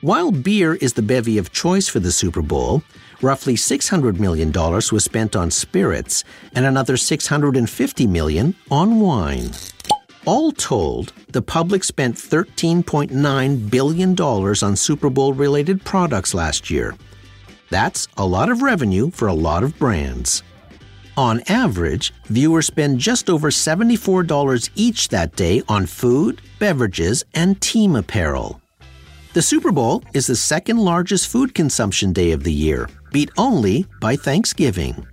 While 0.02 0.32
beer 0.32 0.76
is 0.76 0.94
the 0.94 1.02
bevy 1.02 1.38
of 1.38 1.52
choice 1.52 1.88
for 1.88 2.00
the 2.00 2.12
Super 2.12 2.42
Bowl, 2.42 2.84
roughly 3.22 3.56
$600 3.56 4.20
million 4.20 4.52
was 4.52 5.04
spent 5.04 5.36
on 5.36 5.52
spirits 5.52 6.24
and 6.54 6.66
another 6.66 6.98
650 6.98 8.08
million 8.08 8.56
on 8.70 9.00
wine. 9.00 9.52
All 10.28 10.52
told, 10.52 11.14
the 11.32 11.42
public 11.42 11.86
spent 11.86 12.18
$13.9 12.18 13.70
billion 13.70 14.22
on 14.22 14.76
Super 14.76 15.10
Bowl 15.10 15.32
related 15.32 15.86
products 15.86 16.34
last 16.34 16.70
year. 16.70 16.96
That's 17.70 18.10
a 18.18 18.26
lot 18.26 18.50
of 18.50 18.62
revenue 18.62 19.10
for 19.10 19.30
a 19.30 19.34
lot 19.34 19.64
of 19.64 19.80
brands. 19.80 20.44
On 21.16 21.42
average, 21.48 22.14
viewers 22.26 22.68
spend 22.68 23.00
just 23.00 23.30
over 23.30 23.50
$74 23.50 24.70
each 24.76 25.08
that 25.08 25.34
day 25.38 25.64
on 25.70 25.86
food, 25.86 26.42
beverages, 26.60 27.24
and 27.34 27.62
team 27.62 27.96
apparel. 27.96 28.60
The 29.32 29.42
Super 29.42 29.72
Bowl 29.72 30.04
is 30.14 30.28
the 30.28 30.36
second 30.36 30.78
largest 30.78 31.30
food 31.30 31.56
consumption 31.56 32.12
day 32.12 32.34
of 32.34 32.44
the 32.44 32.52
year, 32.52 32.90
beat 33.14 33.32
only 33.38 33.86
by 34.02 34.18
Thanksgiving. 34.18 35.08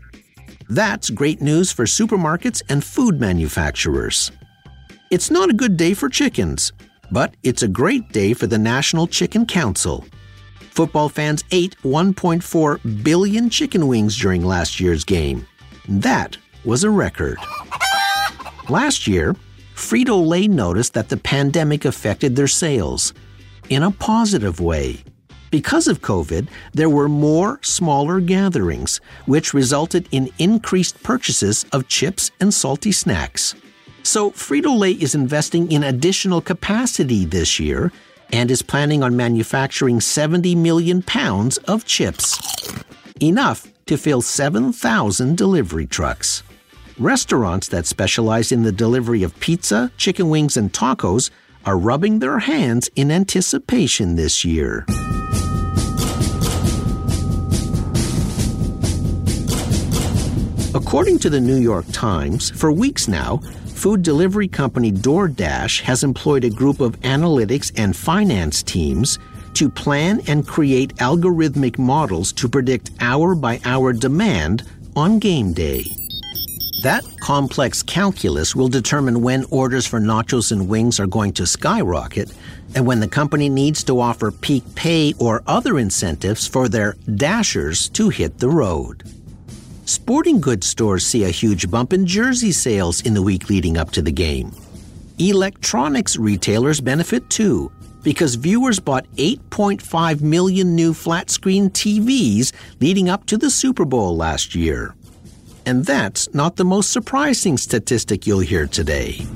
That's 0.68 1.09
great 1.09 1.40
news 1.40 1.71
for 1.71 1.85
supermarkets 1.85 2.62
and 2.68 2.83
food 2.83 3.21
manufacturers. 3.21 4.33
It's 5.14 5.30
not 5.30 5.49
a 5.49 5.52
good 5.52 5.76
day 5.76 5.94
for 5.94 6.09
chickens, 6.09 6.73
but 7.12 7.37
it's 7.44 7.62
a 7.62 7.68
great 7.68 8.11
day 8.11 8.35
for 8.35 8.49
the 8.49 8.59
National 8.59 9.06
Chicken 9.06 9.47
Council. 9.47 10.04
Football 10.73 11.09
fans 11.09 11.44
ate 11.52 11.76
1.4 11.85 13.04
billion 13.04 13.49
chicken 13.49 13.87
wings 13.87 14.18
during 14.18 14.44
last 14.44 14.80
year's 14.80 15.04
game. 15.04 15.47
That 15.88 16.37
was 16.64 16.83
a 16.83 16.90
record. 16.90 17.38
Last 18.68 19.06
year, 19.06 19.37
Frito 19.76 20.26
Lay 20.26 20.49
noticed 20.49 20.94
that 20.94 21.11
the 21.11 21.16
pandemic 21.16 21.85
affected 21.85 22.35
their 22.35 22.49
sales 22.49 23.14
in 23.68 23.85
a 23.85 23.92
positive 23.92 24.59
way. 24.59 25.04
Because 25.52 25.87
of 25.87 26.02
COVID, 26.02 26.49
there 26.73 26.90
were 26.90 27.09
more 27.09 27.61
smaller 27.62 28.18
gatherings, 28.18 29.00
which 29.26 29.54
resulted 29.54 30.09
in 30.11 30.28
increased 30.40 31.00
purchases 31.04 31.66
of 31.71 31.87
chips 31.87 32.33
and 32.40 32.52
salty 32.52 32.90
snacks. 32.90 33.54
So, 34.04 34.30
Frito 34.32 34.78
Lay 34.78 34.92
is 34.92 35.14
investing 35.14 35.73
in 35.73 35.82
additional 35.82 36.42
capacity 36.42 37.25
this 37.25 37.58
year 37.58 37.90
and 38.30 38.50
is 38.50 38.61
planning 38.61 39.02
on 39.02 39.16
manufacturing 39.16 39.99
70 39.99 40.54
million 40.56 41.02
pounds 41.02 41.56
of 41.58 41.87
chips. 41.87 42.38
Enough 43.23 43.66
to 43.87 43.96
fill 43.96 44.20
7,000 44.20 45.38
delivery 45.38 45.87
trucks. 45.87 46.42
Restaurants 46.99 47.68
that 47.68 47.87
specialize 47.87 48.52
in 48.52 48.62
the 48.62 48.70
delivery 48.70 49.23
of 49.23 49.40
pizza, 49.40 49.90
chicken 49.96 50.28
wings, 50.28 50.58
and 50.58 50.70
tacos 50.70 51.30
are 51.64 51.78
rubbing 51.78 52.18
their 52.18 52.40
hands 52.40 52.90
in 52.96 53.11
anticipation 53.11 54.16
this 54.16 54.44
year. 54.44 54.84
According 60.75 61.20
to 61.20 61.30
the 61.30 61.40
New 61.40 61.56
York 61.56 61.87
Times, 61.90 62.50
for 62.50 62.70
weeks 62.70 63.08
now, 63.08 63.40
food 63.75 64.02
delivery 64.02 64.49
company 64.49 64.90
DoorDash 64.90 65.81
has 65.83 66.04
employed 66.04 66.45
a 66.45 66.50
group 66.50 66.81
of 66.81 66.99
analytics 67.00 67.73
and 67.76 67.95
finance 67.95 68.62
teams 68.62 69.19
to 69.54 69.69
plan 69.69 70.21
and 70.26 70.47
create 70.47 70.95
algorithmic 70.97 71.78
models 71.78 72.33
to 72.33 72.49
predict 72.49 72.90
hour 73.00 73.35
by 73.35 73.61
hour 73.64 73.93
demand 73.93 74.62
on 74.97 75.19
game 75.19 75.52
day. 75.52 75.85
That 76.83 77.04
complex 77.21 77.83
calculus 77.83 78.54
will 78.54 78.69
determine 78.69 79.23
when 79.23 79.45
orders 79.50 79.87
for 79.87 80.00
nachos 80.00 80.52
and 80.52 80.69
wings 80.69 81.00
are 81.00 81.07
going 81.07 81.33
to 81.35 81.47
skyrocket 81.47 82.33
and 82.75 82.87
when 82.87 83.00
the 83.00 83.09
company 83.09 83.49
needs 83.49 83.83
to 83.85 84.00
offer 84.00 84.31
peak 84.31 84.62
pay 84.75 85.14
or 85.19 85.43
other 85.47 85.78
incentives 85.78 86.47
for 86.47 86.69
their 86.69 86.95
dashers 87.16 87.88
to 87.90 88.09
hit 88.09 88.38
the 88.38 88.49
road. 88.49 89.02
Sporting 89.87 90.41
goods 90.41 90.67
stores 90.67 91.05
see 91.05 91.25
a 91.25 91.31
huge 91.31 91.71
bump 91.71 91.93
in 91.93 92.07
jersey 92.07 92.53
sales 92.53 93.03
in 93.03 93.12
the 93.12 93.21
week 93.21 93.50
leading 93.50 93.76
up 93.76 93.91
to 93.91 94.00
the 94.00 94.11
game. 94.11 94.50
Electronics 95.19 96.17
retailers 96.17 96.81
benefit 96.81 97.29
too, 97.29 97.71
because 98.03 98.35
viewers 98.35 98.81
bought 98.81 99.07
8.5 99.17 100.23
million 100.23 100.75
new 100.75 100.95
flat 100.95 101.29
screen 101.29 101.69
TVs 101.69 102.53
leading 102.81 103.11
up 103.11 103.26
to 103.26 103.37
the 103.37 103.50
Super 103.50 103.85
Bowl 103.85 104.17
last 104.17 104.55
year. 104.55 104.95
And 105.67 105.85
that's 105.85 106.33
not 106.33 106.57
the 106.57 106.64
most 106.64 106.91
surprising 106.91 107.59
statistic 107.59 108.26
you'll 108.26 108.41
hear 108.41 108.67
today. 108.67 109.26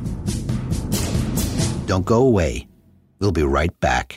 Don't 1.87 2.07
go 2.07 2.26
away. 2.26 2.67
We'll 3.19 3.33
be 3.33 3.43
right 3.43 3.78
back. 3.81 4.17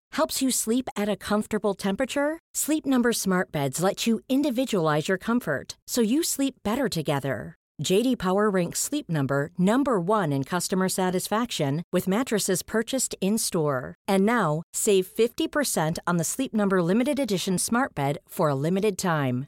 Helps 0.13 0.41
you 0.41 0.51
sleep 0.51 0.87
at 0.95 1.09
a 1.09 1.15
comfortable 1.15 1.73
temperature? 1.73 2.39
Sleep 2.53 2.85
Number 2.85 3.11
Smart 3.13 3.51
Beds 3.51 3.81
let 3.81 4.07
you 4.07 4.21
individualize 4.29 5.09
your 5.09 5.17
comfort 5.17 5.77
so 5.87 6.01
you 6.01 6.23
sleep 6.23 6.55
better 6.63 6.87
together. 6.87 7.55
JD 7.83 8.17
Power 8.19 8.49
ranks 8.49 8.79
Sleep 8.79 9.09
Number 9.09 9.49
number 9.57 9.99
1 9.99 10.31
in 10.31 10.43
customer 10.43 10.87
satisfaction 10.87 11.83
with 11.91 12.07
mattresses 12.07 12.63
purchased 12.63 13.15
in-store. 13.21 13.95
And 14.07 14.25
now, 14.25 14.63
save 14.73 15.07
50% 15.07 15.97
on 16.05 16.17
the 16.17 16.23
Sleep 16.23 16.53
Number 16.53 16.81
limited 16.81 17.19
edition 17.19 17.57
Smart 17.57 17.95
Bed 17.95 18.19
for 18.27 18.49
a 18.49 18.55
limited 18.55 18.97
time. 18.97 19.47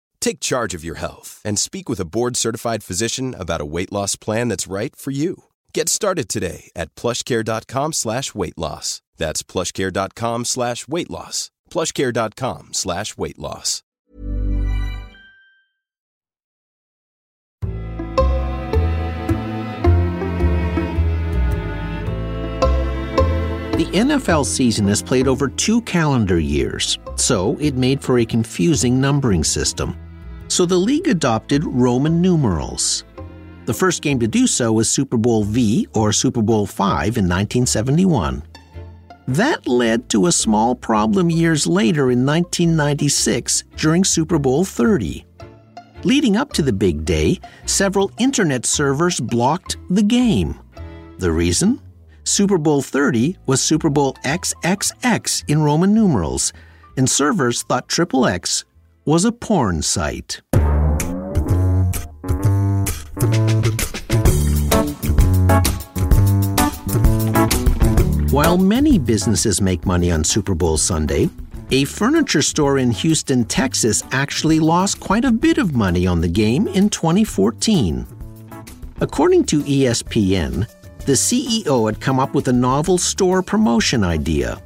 Take 0.21 0.39
charge 0.39 0.73
of 0.73 0.85
your 0.85 0.95
health 0.95 1.41
and 1.43 1.59
speak 1.59 1.89
with 1.89 1.99
a 1.99 2.05
board-certified 2.05 2.83
physician 2.83 3.35
about 3.37 3.59
a 3.59 3.65
weight 3.65 3.91
loss 3.91 4.15
plan 4.15 4.47
that's 4.47 4.71
right 4.71 4.95
for 4.95 5.11
you. 5.11 5.43
Get 5.73 5.89
started 5.89 6.29
today 6.29 6.71
at 6.75 6.95
plushcare.com 6.95 7.93
slash 7.93 8.33
weight 8.33 8.57
loss. 8.57 9.01
That's 9.17 9.43
plushcare.com 9.43 10.45
slash 10.45 10.87
weight 10.87 11.09
loss. 11.09 11.51
plushcare.com 11.69 12.69
slash 12.71 13.17
weight 13.17 13.39
loss. 13.39 13.83
The 23.81 23.87
NFL 23.93 24.45
season 24.45 24.87
is 24.89 25.01
played 25.01 25.27
over 25.27 25.47
two 25.47 25.81
calendar 25.81 26.37
years, 26.37 26.99
so 27.15 27.57
it 27.59 27.75
made 27.75 28.03
for 28.03 28.19
a 28.19 28.25
confusing 28.25 29.01
numbering 29.01 29.43
system. 29.43 29.97
So 30.51 30.65
the 30.65 30.75
league 30.75 31.07
adopted 31.07 31.63
Roman 31.63 32.21
numerals. 32.21 33.05
The 33.67 33.73
first 33.73 34.01
game 34.01 34.19
to 34.19 34.27
do 34.27 34.47
so 34.47 34.73
was 34.73 34.91
Super 34.91 35.15
Bowl 35.15 35.45
V 35.45 35.87
or 35.93 36.11
Super 36.11 36.41
Bowl 36.41 36.65
V 36.65 36.83
in 36.83 37.29
1971. 37.29 38.43
That 39.29 39.65
led 39.65 40.09
to 40.09 40.25
a 40.25 40.31
small 40.33 40.75
problem 40.75 41.29
years 41.29 41.65
later 41.67 42.11
in 42.11 42.25
1996 42.25 43.63
during 43.77 44.03
Super 44.03 44.37
Bowl 44.37 44.65
30. 44.65 45.25
Leading 46.03 46.35
up 46.35 46.51
to 46.51 46.61
the 46.61 46.73
big 46.73 47.05
day, 47.05 47.39
several 47.65 48.11
internet 48.17 48.65
servers 48.65 49.21
blocked 49.21 49.77
the 49.89 50.03
game. 50.03 50.59
The 51.19 51.31
reason? 51.31 51.79
Super 52.25 52.57
Bowl 52.57 52.81
30 52.81 53.37
was 53.45 53.61
Super 53.61 53.89
Bowl 53.89 54.15
XXX 54.25 55.49
in 55.49 55.61
Roman 55.61 55.93
numerals, 55.93 56.51
and 56.97 57.09
servers 57.09 57.63
thought 57.63 57.87
XXX 57.87 58.65
was 59.05 59.25
a 59.25 59.31
porn 59.31 59.81
site. 59.81 60.41
While 68.31 68.57
many 68.57 68.99
businesses 68.99 69.59
make 69.59 69.85
money 69.85 70.11
on 70.11 70.23
Super 70.23 70.53
Bowl 70.53 70.77
Sunday, 70.77 71.29
a 71.71 71.85
furniture 71.85 72.41
store 72.41 72.77
in 72.77 72.91
Houston, 72.91 73.43
Texas 73.45 74.03
actually 74.11 74.59
lost 74.59 74.99
quite 74.99 75.25
a 75.25 75.31
bit 75.31 75.57
of 75.57 75.75
money 75.75 76.05
on 76.05 76.21
the 76.21 76.27
game 76.27 76.67
in 76.67 76.89
2014. 76.89 78.05
According 78.99 79.45
to 79.45 79.63
ESPN, 79.63 80.69
the 81.05 81.13
CEO 81.13 81.91
had 81.91 81.99
come 81.99 82.19
up 82.19 82.35
with 82.35 82.47
a 82.49 82.53
novel 82.53 82.97
store 82.99 83.41
promotion 83.41 84.03
idea. 84.03 84.61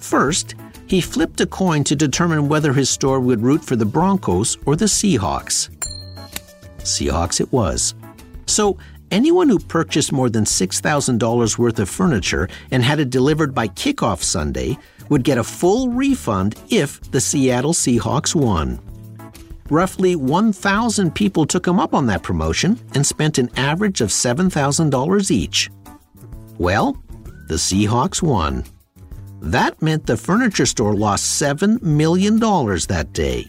First, 0.00 0.54
he 0.86 1.00
flipped 1.00 1.40
a 1.40 1.46
coin 1.46 1.84
to 1.84 1.96
determine 1.96 2.48
whether 2.48 2.72
his 2.72 2.90
store 2.90 3.20
would 3.20 3.42
root 3.42 3.64
for 3.64 3.76
the 3.76 3.86
Broncos 3.86 4.56
or 4.66 4.76
the 4.76 4.84
Seahawks. 4.84 5.70
Seahawks 6.78 7.40
it 7.40 7.52
was. 7.52 7.94
So, 8.46 8.78
anyone 9.10 9.48
who 9.48 9.58
purchased 9.58 10.12
more 10.12 10.28
than 10.28 10.44
$6,000 10.44 11.58
worth 11.58 11.78
of 11.78 11.88
furniture 11.88 12.48
and 12.70 12.82
had 12.82 13.00
it 13.00 13.10
delivered 13.10 13.54
by 13.54 13.68
kickoff 13.68 14.22
Sunday 14.22 14.78
would 15.08 15.24
get 15.24 15.38
a 15.38 15.44
full 15.44 15.88
refund 15.88 16.60
if 16.70 17.00
the 17.10 17.20
Seattle 17.20 17.72
Seahawks 17.72 18.34
won. 18.34 18.78
Roughly 19.70 20.14
1,000 20.14 21.14
people 21.14 21.46
took 21.46 21.66
him 21.66 21.80
up 21.80 21.94
on 21.94 22.06
that 22.06 22.22
promotion 22.22 22.78
and 22.94 23.06
spent 23.06 23.38
an 23.38 23.50
average 23.56 24.02
of 24.02 24.10
$7,000 24.10 25.30
each. 25.30 25.70
Well, 26.58 27.02
the 27.48 27.54
Seahawks 27.54 28.20
won. 28.20 28.64
That 29.44 29.82
meant 29.82 30.06
the 30.06 30.16
furniture 30.16 30.64
store 30.64 30.94
lost 30.94 31.38
$7 31.40 31.82
million 31.82 32.38
that 32.38 33.10
day. 33.12 33.46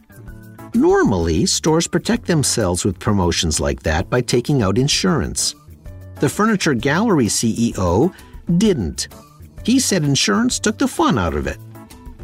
Normally, 0.73 1.45
stores 1.45 1.88
protect 1.88 2.27
themselves 2.27 2.84
with 2.84 2.99
promotions 2.99 3.62
like 3.62 3.84
that 3.84 4.10
by 4.10 4.19
taking 4.19 4.62
out 4.62 4.77
insurance. 4.77 5.55
The 6.19 6.27
furniture 6.27 6.73
gallery 6.73 7.27
CEO 7.27 8.13
didn't. 8.58 9.08
He 9.63 9.79
said 9.79 10.03
insurance 10.03 10.60
took 10.60 10.77
the 10.77 10.88
fun 10.89 11.17
out 11.17 11.34
of 11.34 11.47
it. 11.47 11.60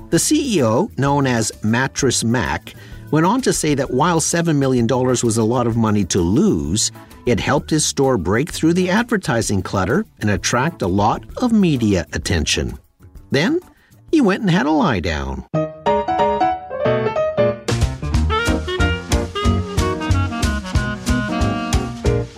The 0.09 0.17
CEO, 0.17 0.95
known 0.99 1.25
as 1.25 1.53
Mattress 1.63 2.25
Mac, 2.25 2.73
went 3.11 3.25
on 3.25 3.41
to 3.43 3.53
say 3.53 3.73
that 3.75 3.91
while 3.91 4.19
$7 4.19 4.53
million 4.57 4.85
was 4.85 5.37
a 5.37 5.45
lot 5.45 5.65
of 5.65 5.77
money 5.77 6.03
to 6.05 6.19
lose, 6.19 6.91
it 7.25 7.39
helped 7.39 7.69
his 7.69 7.85
store 7.85 8.17
break 8.17 8.49
through 8.51 8.73
the 8.73 8.89
advertising 8.89 9.61
clutter 9.61 10.05
and 10.19 10.29
attract 10.29 10.81
a 10.81 10.87
lot 10.87 11.23
of 11.37 11.53
media 11.53 12.05
attention. 12.11 12.77
Then 13.31 13.59
he 14.11 14.21
went 14.21 14.41
and 14.41 14.51
had 14.51 14.65
a 14.65 14.71
lie 14.71 14.99
down. 14.99 15.45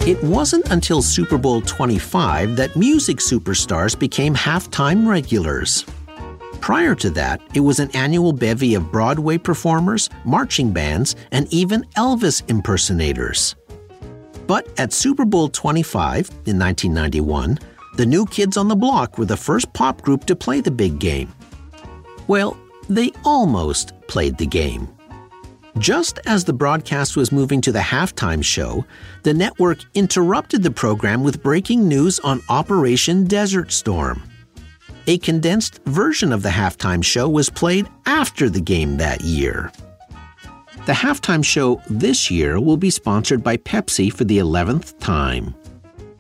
It 0.06 0.22
wasn't 0.22 0.70
until 0.70 1.02
Super 1.02 1.38
Bowl 1.38 1.62
25 1.62 2.56
that 2.58 2.76
music 2.76 3.18
superstars 3.18 3.98
became 3.98 4.36
halftime 4.36 5.08
regulars. 5.08 5.86
Prior 6.60 6.94
to 6.96 7.10
that, 7.12 7.42
it 7.54 7.62
was 7.62 7.80
an 7.80 7.90
annual 7.96 8.32
bevy 8.32 8.76
of 8.76 8.92
Broadway 8.92 9.38
performers, 9.38 10.10
marching 10.24 10.72
bands, 10.72 11.16
and 11.32 11.52
even 11.52 11.84
Elvis 11.96 12.48
impersonators. 12.50 13.56
But 14.46 14.68
at 14.78 14.94
Super 14.94 15.26
Bowl 15.26 15.50
25 15.50 16.30
in 16.46 16.60
1991, 16.60 17.60
the 17.96 18.06
New 18.06 18.26
Kids 18.26 18.58
on 18.58 18.68
the 18.68 18.76
Block 18.76 19.18
were 19.18 19.26
the 19.26 19.38
first 19.38 19.72
pop 19.74 20.02
group 20.02 20.26
to 20.26 20.36
play 20.36 20.62
the 20.62 20.72
big 20.72 21.00
game. 21.00 21.34
Well, 22.28 22.58
they 22.90 23.12
almost 23.24 23.94
played 24.08 24.38
the 24.38 24.48
game. 24.48 24.88
Just 25.78 26.20
as 26.26 26.44
the 26.44 26.54
broadcast 26.54 27.18
was 27.18 27.32
moving 27.32 27.60
to 27.62 27.72
the 27.72 27.80
halftime 27.80 28.44
show, 28.44 28.86
the 29.24 29.34
network 29.34 29.80
interrupted 29.96 30.62
the 30.62 30.72
program 30.72 31.24
with 31.24 31.42
breaking 31.42 31.88
news 31.88 32.20
on 32.20 32.42
Operation 32.50 33.26
Desert 33.26 33.72
Storm. 33.72 34.22
A 35.08 35.18
condensed 35.18 35.80
version 35.86 36.32
of 36.32 36.44
the 36.44 36.50
halftime 36.50 37.04
show 37.04 37.28
was 37.28 37.50
played 37.50 37.88
after 38.06 38.50
the 38.50 38.62
game 38.62 38.98
that 38.98 39.22
year. 39.22 39.72
The 40.86 40.94
halftime 40.94 41.44
show 41.44 41.82
this 41.90 42.30
year 42.30 42.60
will 42.60 42.78
be 42.78 42.90
sponsored 42.90 43.44
by 43.44 43.58
Pepsi 43.58 44.12
for 44.12 44.26
the 44.26 44.38
11th 44.38 45.00
time. 45.00 45.56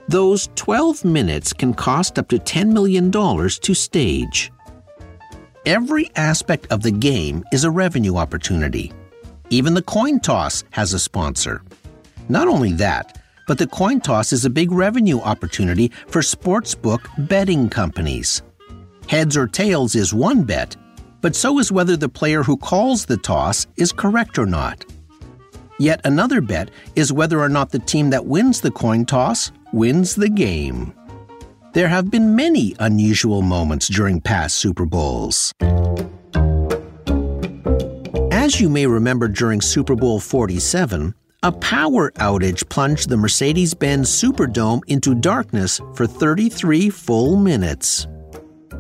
Those 0.09 0.49
12 0.55 1.05
minutes 1.05 1.53
can 1.53 1.73
cost 1.73 2.19
up 2.19 2.27
to 2.29 2.37
$10 2.37 2.73
million 2.73 3.09
to 3.09 3.73
stage. 3.73 4.51
Every 5.65 6.11
aspect 6.17 6.67
of 6.71 6.83
the 6.83 6.91
game 6.91 7.43
is 7.53 7.63
a 7.63 7.71
revenue 7.71 8.17
opportunity. 8.17 8.91
Even 9.49 9.73
the 9.73 9.81
coin 9.81 10.19
toss 10.19 10.65
has 10.71 10.93
a 10.93 10.99
sponsor. 10.99 11.63
Not 12.27 12.49
only 12.49 12.73
that, 12.73 13.21
but 13.47 13.57
the 13.57 13.67
coin 13.67 14.01
toss 14.01 14.33
is 14.33 14.43
a 14.43 14.49
big 14.49 14.73
revenue 14.73 15.19
opportunity 15.19 15.89
for 16.07 16.19
sportsbook 16.21 17.07
betting 17.29 17.69
companies. 17.69 18.41
Heads 19.07 19.37
or 19.37 19.47
tails 19.47 19.95
is 19.95 20.13
one 20.13 20.43
bet, 20.43 20.75
but 21.21 21.33
so 21.33 21.59
is 21.59 21.71
whether 21.71 21.95
the 21.95 22.09
player 22.09 22.43
who 22.43 22.57
calls 22.57 23.05
the 23.05 23.17
toss 23.17 23.67
is 23.77 23.93
correct 23.93 24.37
or 24.37 24.45
not. 24.45 24.83
Yet 25.79 26.01
another 26.03 26.41
bet 26.41 26.71
is 26.97 27.13
whether 27.13 27.39
or 27.39 27.49
not 27.49 27.71
the 27.71 27.79
team 27.79 28.09
that 28.09 28.25
wins 28.25 28.59
the 28.59 28.71
coin 28.71 29.05
toss 29.05 29.51
wins 29.73 30.15
the 30.15 30.29
game. 30.29 30.93
There 31.73 31.89
have 31.89 32.11
been 32.11 32.35
many 32.35 32.75
unusual 32.79 33.41
moments 33.41 33.87
during 33.87 34.21
past 34.21 34.57
Super 34.57 34.85
Bowls. 34.85 35.51
As 38.31 38.61
you 38.61 38.69
may 38.69 38.85
remember 38.85 39.27
during 39.27 39.59
Super 39.59 39.95
Bowl 39.95 40.19
47, 40.19 41.15
a 41.41 41.51
power 41.51 42.11
outage 42.11 42.69
plunged 42.69 43.09
the 43.09 43.17
Mercedes 43.17 43.73
Benz 43.73 44.09
Superdome 44.09 44.81
into 44.87 45.15
darkness 45.15 45.81
for 45.95 46.05
33 46.05 46.89
full 46.89 47.35
minutes. 47.35 48.07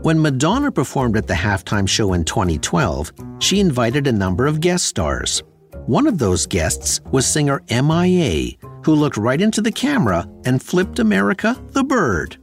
When 0.03 0.21
Madonna 0.21 0.71
performed 0.71 1.17
at 1.17 1.27
the 1.27 1.33
halftime 1.33 1.87
show 1.89 2.13
in 2.13 2.25
2012, 2.25 3.11
she 3.39 3.59
invited 3.59 4.05
a 4.05 4.11
number 4.11 4.45
of 4.45 4.59
guest 4.59 4.85
stars. 4.85 5.41
One 5.85 6.07
of 6.07 6.17
those 6.17 6.45
guests 6.45 7.01
was 7.11 7.25
singer 7.25 7.61
MIA, 7.69 8.51
who 8.85 8.95
looked 8.95 9.17
right 9.17 9.41
into 9.41 9.61
the 9.61 9.71
camera 9.71 10.25
and 10.45 10.63
flipped 10.63 10.99
America 10.99 11.61
the 11.71 11.83
bird. 11.83 12.37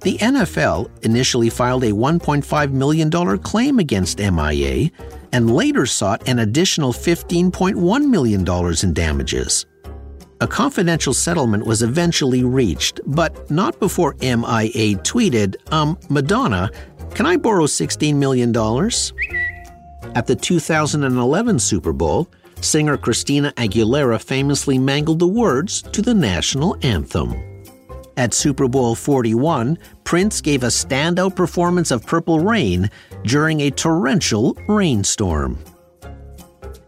The 0.00 0.18
NFL 0.18 1.04
initially 1.04 1.48
filed 1.48 1.84
a 1.84 1.92
$1.5 1.92 2.72
million 2.72 3.38
claim 3.38 3.78
against 3.78 4.18
MIA 4.18 4.90
and 5.32 5.54
later 5.54 5.86
sought 5.86 6.26
an 6.28 6.40
additional 6.40 6.92
$15.1 6.92 8.04
million 8.08 8.74
in 8.82 8.94
damages. 8.94 9.66
A 10.40 10.46
confidential 10.48 11.14
settlement 11.14 11.66
was 11.66 11.82
eventually 11.82 12.42
reached, 12.42 13.00
but 13.06 13.48
not 13.48 13.78
before 13.78 14.16
MIA 14.20 14.96
tweeted, 15.04 15.54
Um, 15.70 15.98
Madonna, 16.08 16.70
can 17.14 17.26
I 17.26 17.36
borrow 17.36 17.66
$16 17.66 18.14
million? 18.16 18.50
At 20.16 20.26
the 20.26 20.34
2011 20.34 21.58
Super 21.58 21.92
Bowl, 21.92 22.28
singer 22.60 22.96
Christina 22.96 23.52
Aguilera 23.56 24.20
famously 24.20 24.78
mangled 24.78 25.18
the 25.18 25.28
words 25.28 25.82
to 25.82 26.02
the 26.02 26.14
national 26.14 26.76
anthem. 26.82 27.34
At 28.16 28.34
Super 28.34 28.68
Bowl 28.68 28.94
41, 28.94 29.78
Prince 30.04 30.40
gave 30.40 30.62
a 30.62 30.66
standout 30.66 31.34
performance 31.34 31.90
of 31.90 32.06
Purple 32.06 32.40
Rain 32.40 32.90
during 33.24 33.60
a 33.60 33.70
torrential 33.70 34.56
rainstorm. 34.68 35.58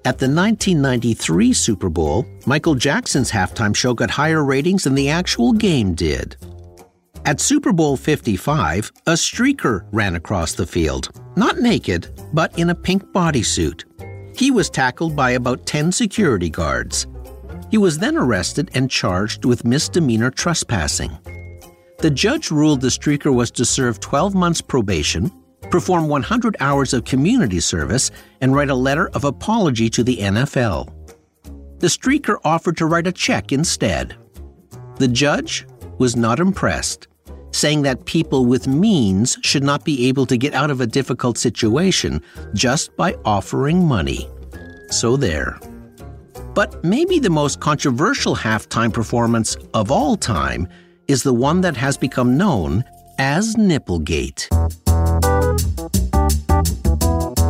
At 0.05 0.19
the 0.19 0.27
1993 0.27 1.53
Super 1.53 1.89
Bowl, 1.89 2.27
Michael 2.45 2.75
Jackson's 2.75 3.31
halftime 3.31 3.75
show 3.75 3.95
got 3.95 4.11
higher 4.11 4.45
ratings 4.45 4.85
than 4.85 4.95
the 4.95 5.09
actual 5.09 5.53
game 5.53 5.95
did. 5.95 6.37
At 7.25 7.41
Super 7.41 7.73
Bowl 7.73 7.97
55, 7.97 8.91
a 9.07 9.13
streaker 9.13 9.87
ran 9.93 10.17
across 10.17 10.55
the 10.55 10.67
field, 10.67 11.11
not 11.37 11.59
naked, 11.59 12.09
but 12.33 12.59
in 12.59 12.71
a 12.71 12.75
pink 12.75 13.05
bodysuit. 13.13 13.85
He 14.35 14.51
was 14.51 14.71
tackled 14.71 15.15
by 15.15 15.31
about 15.33 15.67
10 15.67 15.93
security 15.93 16.51
guards. 16.51 17.07
He 17.71 17.79
was 17.79 17.99
then 17.99 18.17
arrested 18.17 18.71
and 18.75 18.91
charged 18.91 19.45
with 19.45 19.65
misdemeanor 19.65 20.31
trespassing. 20.31 21.19
The 21.99 22.11
judge 22.11 22.51
ruled 22.51 22.81
the 22.81 22.89
streaker 22.89 23.33
was 23.33 23.51
to 23.53 23.65
serve 23.65 24.01
12 24.01 24.35
months 24.35 24.61
probation, 24.61 25.31
perform 25.71 26.09
100 26.09 26.57
hours 26.61 26.93
of 26.93 27.05
community 27.05 27.61
service, 27.61 28.11
and 28.41 28.55
write 28.55 28.71
a 28.71 28.75
letter 28.75 29.09
of 29.11 29.25
apology 29.25 29.89
to 29.91 30.03
the 30.03 30.17
NFL. 30.17 30.93
The 31.79 31.87
streaker 31.87 32.39
offered 32.45 32.77
to 32.79 32.87
write 32.87 33.07
a 33.07 33.13
check 33.13 33.53
instead. 33.53 34.17
The 34.97 35.09
judge 35.09 35.67
was 35.99 36.17
not 36.17 36.41
impressed, 36.41 37.09
saying 37.53 37.83
that 37.83 38.05
people 38.07 38.47
with 38.47 38.67
means 38.67 39.39
should 39.43 39.63
not 39.63 39.85
be 39.85 40.09
able 40.09 40.27
to 40.27 40.37
get 40.37 40.55
out 40.55 40.71
of 40.71 40.81
a 40.81 40.87
difficult 40.87 41.39
situation 41.39 42.21
just 42.55 42.95
by 42.97 43.15
offering 43.25 43.87
money. 43.87 44.29
So 44.91 45.17
there. 45.17 45.59
But 46.55 46.85
maybe 46.85 47.19
the 47.19 47.31
most 47.31 47.61
controversial 47.61 48.37
halftime 48.37 48.93
performance 48.93 49.57
of 49.73 49.91
all 49.91 50.17
time 50.17 50.69
is 51.09 51.23
the 51.23 51.33
one 51.33 51.61
that 51.63 51.77
has 51.77 51.97
become 51.97 52.37
known 52.37 52.85
as 53.19 53.55
Nipplegate. 53.57 54.49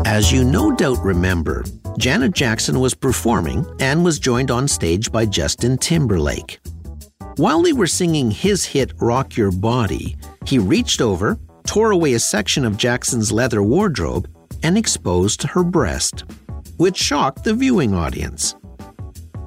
As 0.06 0.30
you 0.30 0.44
no 0.44 0.70
doubt 0.70 1.02
remember, 1.02 1.64
Janet 1.98 2.32
Jackson 2.32 2.80
was 2.80 2.94
performing 2.94 3.66
and 3.80 4.04
was 4.04 4.18
joined 4.18 4.50
on 4.50 4.68
stage 4.68 5.10
by 5.10 5.24
Justin 5.24 5.78
Timberlake. 5.78 6.60
While 7.36 7.62
they 7.62 7.72
were 7.72 7.86
singing 7.86 8.30
his 8.30 8.64
hit 8.64 8.92
Rock 9.00 9.36
Your 9.36 9.50
Body, 9.50 10.16
he 10.46 10.58
reached 10.58 11.00
over, 11.00 11.38
tore 11.66 11.90
away 11.90 12.12
a 12.12 12.18
section 12.18 12.64
of 12.64 12.76
Jackson's 12.76 13.32
leather 13.32 13.62
wardrobe 13.62 14.28
and 14.62 14.76
exposed 14.76 15.42
her 15.42 15.64
breast, 15.64 16.24
which 16.76 16.96
shocked 16.96 17.44
the 17.44 17.54
viewing 17.54 17.94
audience. 17.94 18.54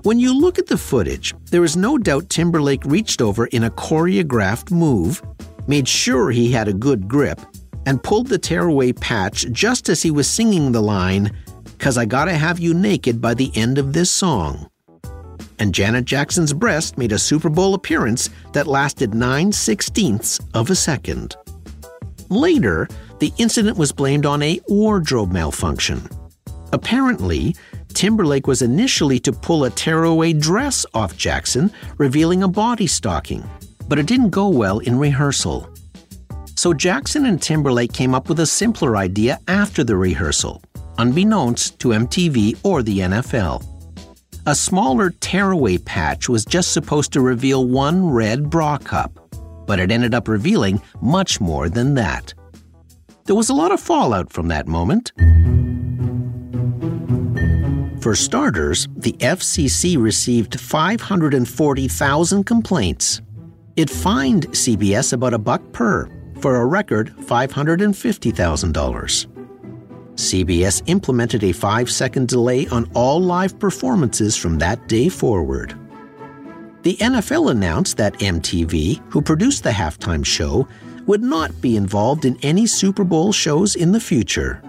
When 0.03 0.19
you 0.19 0.33
look 0.33 0.57
at 0.57 0.67
the 0.67 0.77
footage, 0.77 1.33
there 1.51 1.63
is 1.63 1.77
no 1.77 1.97
doubt 1.97 2.29
Timberlake 2.29 2.83
reached 2.85 3.21
over 3.21 3.45
in 3.47 3.63
a 3.63 3.71
choreographed 3.71 4.71
move, 4.71 5.21
made 5.67 5.87
sure 5.87 6.31
he 6.31 6.51
had 6.51 6.67
a 6.67 6.73
good 6.73 7.07
grip, 7.07 7.39
and 7.85 8.01
pulled 8.01 8.27
the 8.27 8.39
tearaway 8.39 8.93
patch 8.93 9.45
just 9.51 9.89
as 9.89 10.01
he 10.01 10.09
was 10.09 10.27
singing 10.27 10.71
the 10.71 10.81
line, 10.81 11.31
Cause 11.77 11.97
I 11.97 12.05
gotta 12.05 12.33
have 12.33 12.57
you 12.57 12.73
naked 12.73 13.21
by 13.21 13.33
the 13.33 13.51
end 13.55 13.77
of 13.77 13.93
this 13.93 14.09
song. 14.09 14.69
And 15.59 15.73
Janet 15.73 16.05
Jackson's 16.05 16.53
breast 16.53 16.97
made 16.97 17.11
a 17.11 17.19
Super 17.19 17.49
Bowl 17.49 17.73
appearance 17.73 18.29
that 18.53 18.67
lasted 18.67 19.13
9 19.13 19.51
sixteenths 19.51 20.39
of 20.53 20.69
a 20.69 20.75
second. 20.75 21.35
Later, 22.29 22.87
the 23.19 23.31
incident 23.37 23.77
was 23.77 23.91
blamed 23.91 24.25
on 24.25 24.41
a 24.41 24.59
wardrobe 24.67 25.31
malfunction. 25.31 26.09
Apparently, 26.73 27.55
Timberlake 27.93 28.47
was 28.47 28.61
initially 28.61 29.19
to 29.19 29.31
pull 29.31 29.63
a 29.63 29.69
tearaway 29.69 30.33
dress 30.33 30.85
off 30.93 31.15
Jackson, 31.15 31.71
revealing 31.97 32.43
a 32.43 32.47
body 32.47 32.87
stocking, 32.87 33.43
but 33.87 33.97
it 33.97 34.05
didn't 34.05 34.31
go 34.31 34.49
well 34.49 34.79
in 34.79 34.99
rehearsal. 34.99 35.69
So 36.55 36.73
Jackson 36.73 37.25
and 37.27 37.41
Timberlake 37.41 37.93
came 37.93 38.13
up 38.13 38.27
with 38.27 38.39
a 38.41 38.45
simpler 38.45 38.97
idea 38.97 39.39
after 39.47 39.83
the 39.83 39.95
rehearsal, 39.95 40.61
unbeknownst 40.97 41.79
to 41.79 41.89
MTV 41.89 42.57
or 42.63 42.83
the 42.83 42.99
NFL. 42.99 43.63
A 44.47 44.53
smaller 44.53 45.09
tearaway 45.09 45.79
patch 45.79 46.29
was 46.29 46.45
just 46.45 46.71
supposed 46.71 47.11
to 47.13 47.21
reveal 47.21 47.67
one 47.67 48.07
red 48.07 48.51
bra 48.51 48.77
cup, 48.77 49.17
but 49.65 49.79
it 49.79 49.89
ended 49.89 50.13
up 50.13 50.27
revealing 50.27 50.79
much 51.01 51.41
more 51.41 51.67
than 51.67 51.95
that. 51.95 52.31
There 53.23 53.35
was 53.35 53.49
a 53.49 53.55
lot 53.55 53.71
of 53.71 53.79
fallout 53.79 54.31
from 54.31 54.49
that 54.49 54.67
moment. 54.67 55.13
For 58.03 58.15
starters, 58.15 58.87
the 58.95 59.13
FCC 59.13 59.99
received 59.99 60.59
540,000 60.59 62.43
complaints. 62.43 63.23
It 63.75 63.89
fined 63.89 64.45
CBS 64.49 65.11
about 65.11 65.33
a 65.33 65.39
buck 65.39 65.71
per 65.71 66.07
for 66.39 66.57
a 66.57 66.65
record 66.67 67.15
$550,000. 67.17 69.34
CBS 70.15 70.81
implemented 70.87 71.43
a 71.43 71.51
five 71.51 71.89
second 71.91 72.27
delay 72.27 72.67
on 72.67 72.89
all 72.93 73.21
live 73.21 73.59
performances 73.59 74.35
from 74.35 74.57
that 74.59 74.87
day 74.87 75.09
forward. 75.09 75.77
The 76.83 76.95
NFL 76.97 77.51
announced 77.51 77.97
that 77.97 78.19
MTV, 78.19 79.01
who 79.11 79.21
produced 79.21 79.63
the 79.63 79.71
halftime 79.71 80.25
show, 80.25 80.67
would 81.05 81.23
not 81.23 81.59
be 81.61 81.75
involved 81.75 82.25
in 82.25 82.37
any 82.41 82.65
Super 82.65 83.03
Bowl 83.03 83.31
shows 83.31 83.75
in 83.75 83.91
the 83.91 83.99
future. 83.99 84.61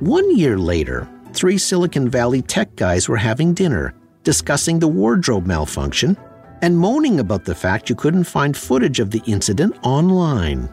One 0.00 0.36
year 0.36 0.58
later, 0.58 1.08
three 1.32 1.58
Silicon 1.58 2.08
Valley 2.08 2.42
tech 2.42 2.74
guys 2.76 3.08
were 3.08 3.16
having 3.16 3.54
dinner, 3.54 3.94
discussing 4.22 4.78
the 4.78 4.88
wardrobe 4.88 5.46
malfunction 5.46 6.16
and 6.62 6.78
moaning 6.78 7.20
about 7.20 7.44
the 7.44 7.54
fact 7.54 7.90
you 7.90 7.96
couldn't 7.96 8.24
find 8.24 8.56
footage 8.56 9.00
of 9.00 9.10
the 9.10 9.22
incident 9.26 9.76
online. 9.82 10.68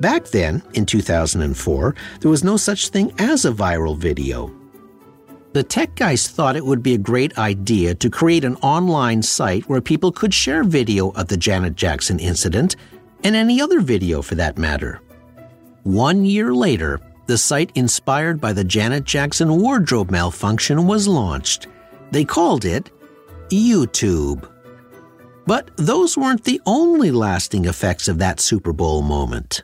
Back 0.00 0.26
then, 0.28 0.62
in 0.72 0.86
2004, 0.86 1.94
there 2.20 2.30
was 2.30 2.42
no 2.42 2.56
such 2.56 2.88
thing 2.88 3.12
as 3.18 3.44
a 3.44 3.52
viral 3.52 3.96
video. 3.96 4.50
The 5.52 5.62
tech 5.62 5.94
guys 5.94 6.28
thought 6.28 6.56
it 6.56 6.64
would 6.64 6.82
be 6.82 6.94
a 6.94 6.98
great 6.98 7.36
idea 7.36 7.94
to 7.96 8.08
create 8.08 8.44
an 8.44 8.56
online 8.56 9.20
site 9.20 9.68
where 9.68 9.80
people 9.80 10.10
could 10.12 10.32
share 10.32 10.64
video 10.64 11.10
of 11.10 11.28
the 11.28 11.36
Janet 11.36 11.74
Jackson 11.74 12.18
incident 12.18 12.76
and 13.24 13.36
any 13.36 13.60
other 13.60 13.80
video 13.80 14.22
for 14.22 14.36
that 14.36 14.56
matter. 14.56 15.00
One 15.82 16.24
year 16.24 16.54
later, 16.54 17.00
the 17.26 17.36
site 17.36 17.72
inspired 17.74 18.40
by 18.40 18.52
the 18.52 18.64
Janet 18.64 19.04
Jackson 19.04 19.60
wardrobe 19.60 20.10
malfunction 20.10 20.86
was 20.86 21.06
launched. 21.06 21.66
They 22.10 22.24
called 22.24 22.64
it 22.64 22.90
YouTube. 23.48 24.48
But 25.50 25.72
those 25.78 26.16
weren't 26.16 26.44
the 26.44 26.60
only 26.64 27.10
lasting 27.10 27.64
effects 27.64 28.06
of 28.06 28.18
that 28.18 28.38
Super 28.38 28.72
Bowl 28.72 29.02
moment. 29.02 29.62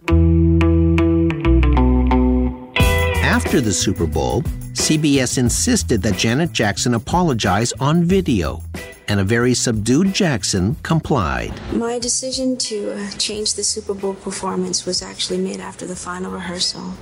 After 3.23 3.61
the 3.61 3.73
Super 3.73 4.09
Bowl, 4.09 4.43
CBS 4.73 5.39
insisted 5.39 6.03
that 6.03 6.17
Janet 6.17 6.51
Jackson 6.51 6.95
apologize 6.95 7.73
on 7.79 8.03
video, 8.03 8.65
and 9.07 9.21
a 9.21 9.23
very 9.23 9.55
subdued 9.55 10.13
Jackson 10.13 10.75
complied. 10.83 11.55
My 11.73 12.01
decision 12.01 12.57
to 12.57 12.91
uh, 12.91 13.11
change 13.13 13.55
the 13.55 13.63
Super 13.63 13.95
Bowl 13.95 14.15
performance 14.15 14.87
was 14.87 15.03
actually 15.03 15.39
made 15.39 15.61
after 15.61 15.87
the 15.87 15.95
final 15.95 16.33
rehearsal. 16.33 16.95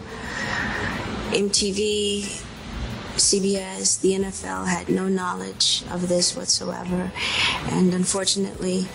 MTV, 1.30 2.44
CBS, 3.16 4.00
the 4.00 4.12
NFL 4.12 4.66
had 4.66 4.88
no 4.88 5.08
knowledge 5.08 5.84
of 5.90 6.08
this 6.08 6.36
whatsoever, 6.36 7.12
and 7.70 7.94
unfortunately, 7.94 8.86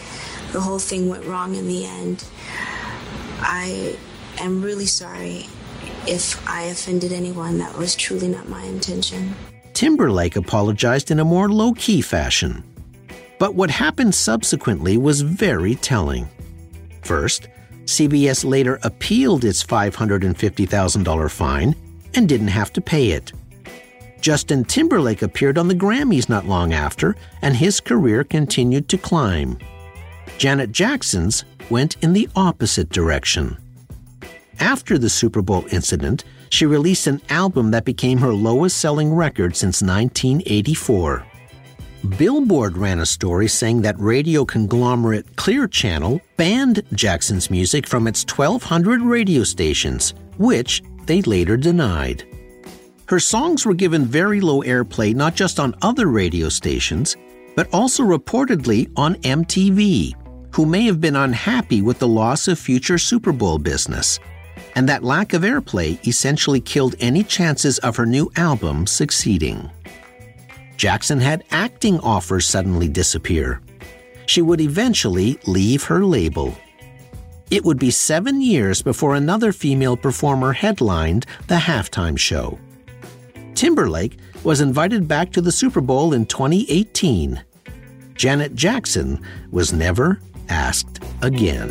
the 0.51 0.61
whole 0.61 0.79
thing 0.79 1.09
went 1.09 1.25
wrong 1.25 1.55
in 1.55 1.67
the 1.67 1.85
end. 1.85 2.25
I 3.41 3.97
am 4.39 4.61
really 4.61 4.85
sorry 4.85 5.47
if 6.07 6.45
I 6.47 6.63
offended 6.63 7.13
anyone. 7.13 7.57
That 7.59 7.77
was 7.77 7.95
truly 7.95 8.27
not 8.27 8.49
my 8.49 8.63
intention. 8.63 9.35
Timberlake 9.73 10.35
apologized 10.35 11.11
in 11.11 11.19
a 11.19 11.25
more 11.25 11.49
low 11.49 11.73
key 11.73 12.01
fashion. 12.01 12.63
But 13.37 13.55
what 13.55 13.69
happened 13.69 14.13
subsequently 14.13 14.97
was 14.97 15.21
very 15.21 15.75
telling. 15.75 16.27
First, 17.03 17.47
CBS 17.85 18.43
later 18.43 18.79
appealed 18.83 19.45
its 19.45 19.63
$550,000 19.63 21.31
fine 21.31 21.75
and 22.13 22.27
didn't 22.27 22.49
have 22.49 22.73
to 22.73 22.81
pay 22.81 23.11
it. 23.11 23.31
Justin 24.21 24.65
Timberlake 24.65 25.21
appeared 25.21 25.57
on 25.57 25.67
the 25.67 25.75
Grammys 25.75 26.29
not 26.29 26.45
long 26.45 26.73
after, 26.73 27.15
and 27.41 27.55
his 27.55 27.79
career 27.79 28.23
continued 28.23 28.89
to 28.89 28.97
climb. 28.97 29.57
Janet 30.37 30.71
Jackson's 30.71 31.45
went 31.69 31.97
in 32.01 32.13
the 32.13 32.29
opposite 32.35 32.89
direction. 32.89 33.57
After 34.59 34.97
the 34.97 35.09
Super 35.09 35.41
Bowl 35.41 35.65
incident, 35.71 36.25
she 36.49 36.65
released 36.65 37.07
an 37.07 37.21
album 37.29 37.71
that 37.71 37.85
became 37.85 38.17
her 38.17 38.33
lowest 38.33 38.77
selling 38.77 39.13
record 39.13 39.55
since 39.55 39.81
1984. 39.81 41.25
Billboard 42.17 42.77
ran 42.77 42.99
a 42.99 43.05
story 43.05 43.47
saying 43.47 43.81
that 43.81 43.99
radio 43.99 44.45
conglomerate 44.45 45.35
Clear 45.35 45.67
Channel 45.67 46.21
banned 46.37 46.81
Jackson's 46.93 47.51
music 47.51 47.85
from 47.85 48.07
its 48.07 48.25
1,200 48.25 49.01
radio 49.01 49.43
stations, 49.43 50.13
which 50.37 50.81
they 51.05 51.21
later 51.23 51.57
denied. 51.57 52.23
Her 53.09 53.19
songs 53.19 53.65
were 53.65 53.73
given 53.73 54.05
very 54.05 54.39
low 54.39 54.61
airplay 54.61 55.15
not 55.15 55.33
just 55.33 55.59
on 55.59 55.73
other 55.81 56.05
radio 56.05 56.47
stations, 56.47 57.17
but 57.55 57.67
also 57.73 58.03
reportedly 58.03 58.87
on 58.95 59.15
MTV, 59.15 60.13
who 60.53 60.63
may 60.63 60.83
have 60.83 61.01
been 61.01 61.15
unhappy 61.15 61.81
with 61.81 61.97
the 61.97 62.07
loss 62.07 62.47
of 62.47 62.59
future 62.59 62.99
Super 62.99 63.31
Bowl 63.31 63.57
business. 63.57 64.19
And 64.75 64.87
that 64.87 65.03
lack 65.03 65.33
of 65.33 65.41
airplay 65.41 65.97
essentially 66.07 66.61
killed 66.61 66.93
any 66.99 67.23
chances 67.23 67.79
of 67.79 67.95
her 67.95 68.05
new 68.05 68.29
album 68.35 68.85
succeeding. 68.85 69.71
Jackson 70.77 71.19
had 71.19 71.43
acting 71.49 71.99
offers 72.01 72.47
suddenly 72.47 72.87
disappear. 72.87 73.59
She 74.27 74.43
would 74.43 74.61
eventually 74.61 75.39
leave 75.47 75.83
her 75.85 76.05
label. 76.05 76.55
It 77.49 77.65
would 77.65 77.79
be 77.79 77.89
seven 77.89 78.39
years 78.39 78.83
before 78.83 79.15
another 79.15 79.51
female 79.51 79.97
performer 79.97 80.53
headlined 80.53 81.25
the 81.47 81.55
halftime 81.55 82.15
show. 82.15 82.59
Timberlake 83.59 84.17
was 84.45 84.61
invited 84.61 85.05
back 85.05 85.33
to 85.33 85.41
the 85.41 85.51
Super 85.51 85.81
Bowl 85.81 86.13
in 86.13 86.25
2018. 86.27 87.43
Janet 88.15 88.55
Jackson 88.55 89.21
was 89.51 89.73
never 89.73 90.21
asked 90.47 91.03
again. 91.21 91.67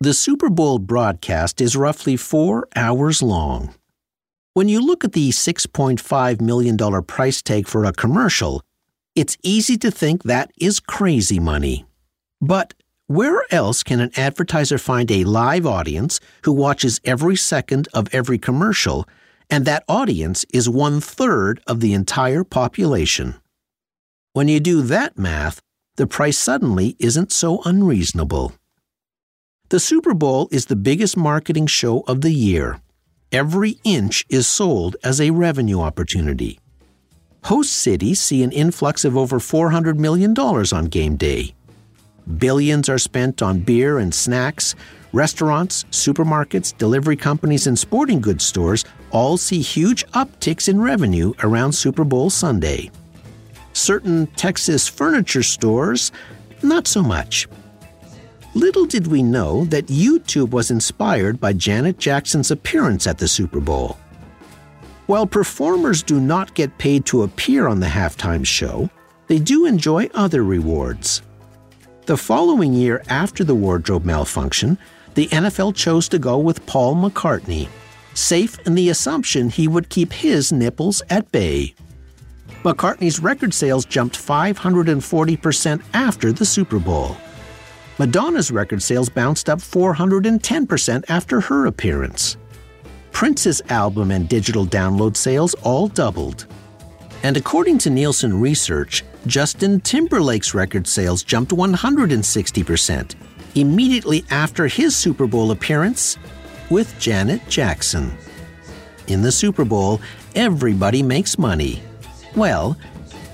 The 0.00 0.12
Super 0.12 0.50
Bowl 0.50 0.80
broadcast 0.80 1.60
is 1.60 1.76
roughly 1.76 2.16
four 2.16 2.66
hours 2.74 3.22
long. 3.22 3.76
When 4.54 4.68
you 4.68 4.84
look 4.84 5.04
at 5.04 5.12
the 5.12 5.30
$6.5 5.30 6.40
million 6.40 6.76
price 7.04 7.42
tag 7.42 7.68
for 7.68 7.84
a 7.84 7.92
commercial, 7.92 8.60
it's 9.14 9.36
easy 9.44 9.78
to 9.78 9.92
think 9.92 10.24
that 10.24 10.50
is 10.58 10.80
crazy 10.80 11.38
money. 11.38 11.86
But 12.40 12.74
where 13.06 13.42
else 13.52 13.82
can 13.82 14.00
an 14.00 14.10
advertiser 14.16 14.78
find 14.78 15.10
a 15.10 15.24
live 15.24 15.66
audience 15.66 16.18
who 16.42 16.52
watches 16.52 17.00
every 17.04 17.36
second 17.36 17.86
of 17.94 18.12
every 18.12 18.38
commercial, 18.38 19.08
and 19.48 19.64
that 19.64 19.84
audience 19.88 20.44
is 20.52 20.68
one 20.68 21.00
third 21.00 21.60
of 21.66 21.80
the 21.80 21.92
entire 21.92 22.42
population? 22.42 23.36
When 24.32 24.48
you 24.48 24.58
do 24.58 24.82
that 24.82 25.16
math, 25.16 25.60
the 25.96 26.06
price 26.06 26.36
suddenly 26.36 26.96
isn't 26.98 27.32
so 27.32 27.62
unreasonable. 27.64 28.54
The 29.68 29.80
Super 29.80 30.14
Bowl 30.14 30.48
is 30.50 30.66
the 30.66 30.76
biggest 30.76 31.16
marketing 31.16 31.68
show 31.68 32.00
of 32.06 32.20
the 32.20 32.32
year. 32.32 32.80
Every 33.32 33.78
inch 33.82 34.24
is 34.28 34.46
sold 34.46 34.96
as 35.02 35.20
a 35.20 35.30
revenue 35.30 35.80
opportunity. 35.80 36.58
Host 37.44 37.72
cities 37.72 38.20
see 38.20 38.42
an 38.42 38.52
influx 38.52 39.04
of 39.04 39.16
over 39.16 39.38
$400 39.38 39.96
million 39.96 40.36
on 40.36 40.84
game 40.86 41.16
day. 41.16 41.54
Billions 42.38 42.88
are 42.88 42.98
spent 42.98 43.40
on 43.40 43.60
beer 43.60 43.98
and 43.98 44.14
snacks. 44.14 44.74
Restaurants, 45.12 45.84
supermarkets, 45.84 46.76
delivery 46.76 47.16
companies, 47.16 47.66
and 47.66 47.78
sporting 47.78 48.20
goods 48.20 48.44
stores 48.44 48.84
all 49.10 49.36
see 49.36 49.60
huge 49.60 50.04
upticks 50.08 50.68
in 50.68 50.80
revenue 50.80 51.32
around 51.42 51.72
Super 51.72 52.04
Bowl 52.04 52.28
Sunday. 52.28 52.90
Certain 53.72 54.26
Texas 54.36 54.88
furniture 54.88 55.42
stores, 55.42 56.10
not 56.62 56.86
so 56.86 57.02
much. 57.02 57.48
Little 58.54 58.86
did 58.86 59.06
we 59.06 59.22
know 59.22 59.64
that 59.66 59.86
YouTube 59.86 60.50
was 60.50 60.70
inspired 60.70 61.38
by 61.38 61.52
Janet 61.52 61.98
Jackson's 61.98 62.50
appearance 62.50 63.06
at 63.06 63.18
the 63.18 63.28
Super 63.28 63.60
Bowl. 63.60 63.98
While 65.06 65.26
performers 65.26 66.02
do 66.02 66.18
not 66.18 66.54
get 66.54 66.76
paid 66.78 67.06
to 67.06 67.22
appear 67.22 67.68
on 67.68 67.80
the 67.80 67.86
halftime 67.86 68.44
show, 68.44 68.90
they 69.28 69.38
do 69.38 69.66
enjoy 69.66 70.06
other 70.14 70.42
rewards. 70.42 71.22
The 72.06 72.16
following 72.16 72.72
year 72.72 73.02
after 73.08 73.42
the 73.42 73.56
wardrobe 73.56 74.04
malfunction, 74.04 74.78
the 75.14 75.26
NFL 75.26 75.74
chose 75.74 76.08
to 76.10 76.20
go 76.20 76.38
with 76.38 76.64
Paul 76.64 76.94
McCartney, 76.94 77.68
safe 78.14 78.60
in 78.60 78.76
the 78.76 78.90
assumption 78.90 79.50
he 79.50 79.66
would 79.66 79.88
keep 79.88 80.12
his 80.12 80.52
nipples 80.52 81.02
at 81.10 81.32
bay. 81.32 81.74
McCartney's 82.62 83.18
record 83.18 83.52
sales 83.52 83.84
jumped 83.84 84.16
540% 84.16 85.82
after 85.94 86.32
the 86.32 86.44
Super 86.44 86.78
Bowl. 86.78 87.16
Madonna's 87.98 88.52
record 88.52 88.84
sales 88.84 89.08
bounced 89.08 89.48
up 89.48 89.58
410% 89.58 91.04
after 91.08 91.40
her 91.40 91.66
appearance. 91.66 92.36
Prince's 93.10 93.60
album 93.68 94.12
and 94.12 94.28
digital 94.28 94.64
download 94.64 95.16
sales 95.16 95.54
all 95.64 95.88
doubled. 95.88 96.46
And 97.24 97.36
according 97.36 97.78
to 97.78 97.90
Nielsen 97.90 98.38
Research, 98.40 99.02
Justin 99.26 99.80
Timberlake's 99.80 100.54
record 100.54 100.86
sales 100.86 101.24
jumped 101.24 101.50
160% 101.50 103.14
immediately 103.56 104.24
after 104.30 104.68
his 104.68 104.94
Super 104.94 105.26
Bowl 105.26 105.50
appearance 105.50 106.16
with 106.70 106.96
Janet 107.00 107.40
Jackson. 107.48 108.16
In 109.08 109.22
the 109.22 109.32
Super 109.32 109.64
Bowl, 109.64 110.00
everybody 110.36 111.02
makes 111.02 111.38
money. 111.38 111.82
Well, 112.36 112.76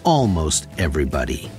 almost 0.05 0.67
everybody. 0.79 1.51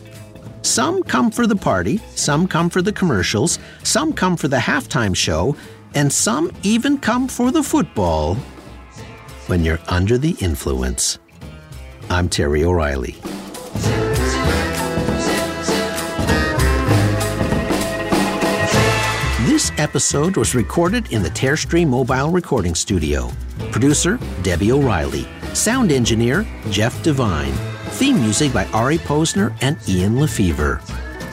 Some 0.64 1.04
come 1.04 1.30
for 1.30 1.46
the 1.46 1.56
party, 1.56 2.00
some 2.16 2.48
come 2.48 2.70
for 2.70 2.82
the 2.82 2.94
commercials, 2.94 3.60
some 3.84 4.14
come 4.14 4.36
for 4.36 4.48
the 4.48 4.58
halftime 4.58 5.16
show, 5.16 5.56
and 5.94 6.12
some 6.12 6.52
even 6.64 6.98
come 6.98 7.28
for 7.28 7.52
the 7.52 7.62
football. 7.62 8.36
When 9.46 9.64
you're 9.64 9.80
under 9.90 10.18
the 10.18 10.36
influence. 10.40 11.20
I'm 12.10 12.30
Terry 12.30 12.64
O'Reilly. 12.64 13.16
This 19.64 19.80
episode 19.80 20.36
was 20.36 20.56
recorded 20.56 21.14
in 21.14 21.24
the 21.24 21.30
Tearstream 21.30 21.88
Mobile 21.88 22.32
Recording 22.32 22.76
Studio. 22.76 23.32
Producer 23.72 24.20
Debbie 24.42 24.74
O'Reilly. 24.74 25.26
Sound 25.54 25.90
engineer 25.90 26.46
Jeff 26.70 27.02
Devine. 27.02 27.54
Theme 27.92 28.20
music 28.20 28.52
by 28.52 28.66
Ari 28.74 28.98
Posner 28.98 29.56
and 29.62 29.78
Ian 29.88 30.18
LeFeuvre. 30.18 30.82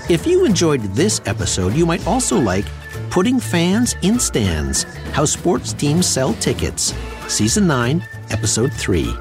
If 0.09 0.29
you 0.29 0.45
enjoyed 0.45 0.81
this 0.95 1.21
episode, 1.27 1.75
you 1.75 1.85
might 1.85 2.07
also 2.07 2.39
like 2.39 2.67
Putting 3.11 3.41
Fans 3.41 3.97
in 4.03 4.21
Stands 4.21 4.85
How 5.11 5.25
Sports 5.25 5.73
Teams 5.73 6.07
Sell 6.07 6.35
Tickets, 6.35 6.95
Season 7.27 7.67
9, 7.67 8.01
Episode 8.31 8.73
3. 8.73 9.13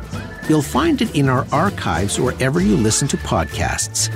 You'll 0.47 0.61
find 0.61 1.01
it 1.01 1.15
in 1.15 1.29
our 1.29 1.47
archives 1.51 2.19
wherever 2.19 2.61
you 2.61 2.77
listen 2.77 3.07
to 3.07 3.17
podcasts. 3.17 4.11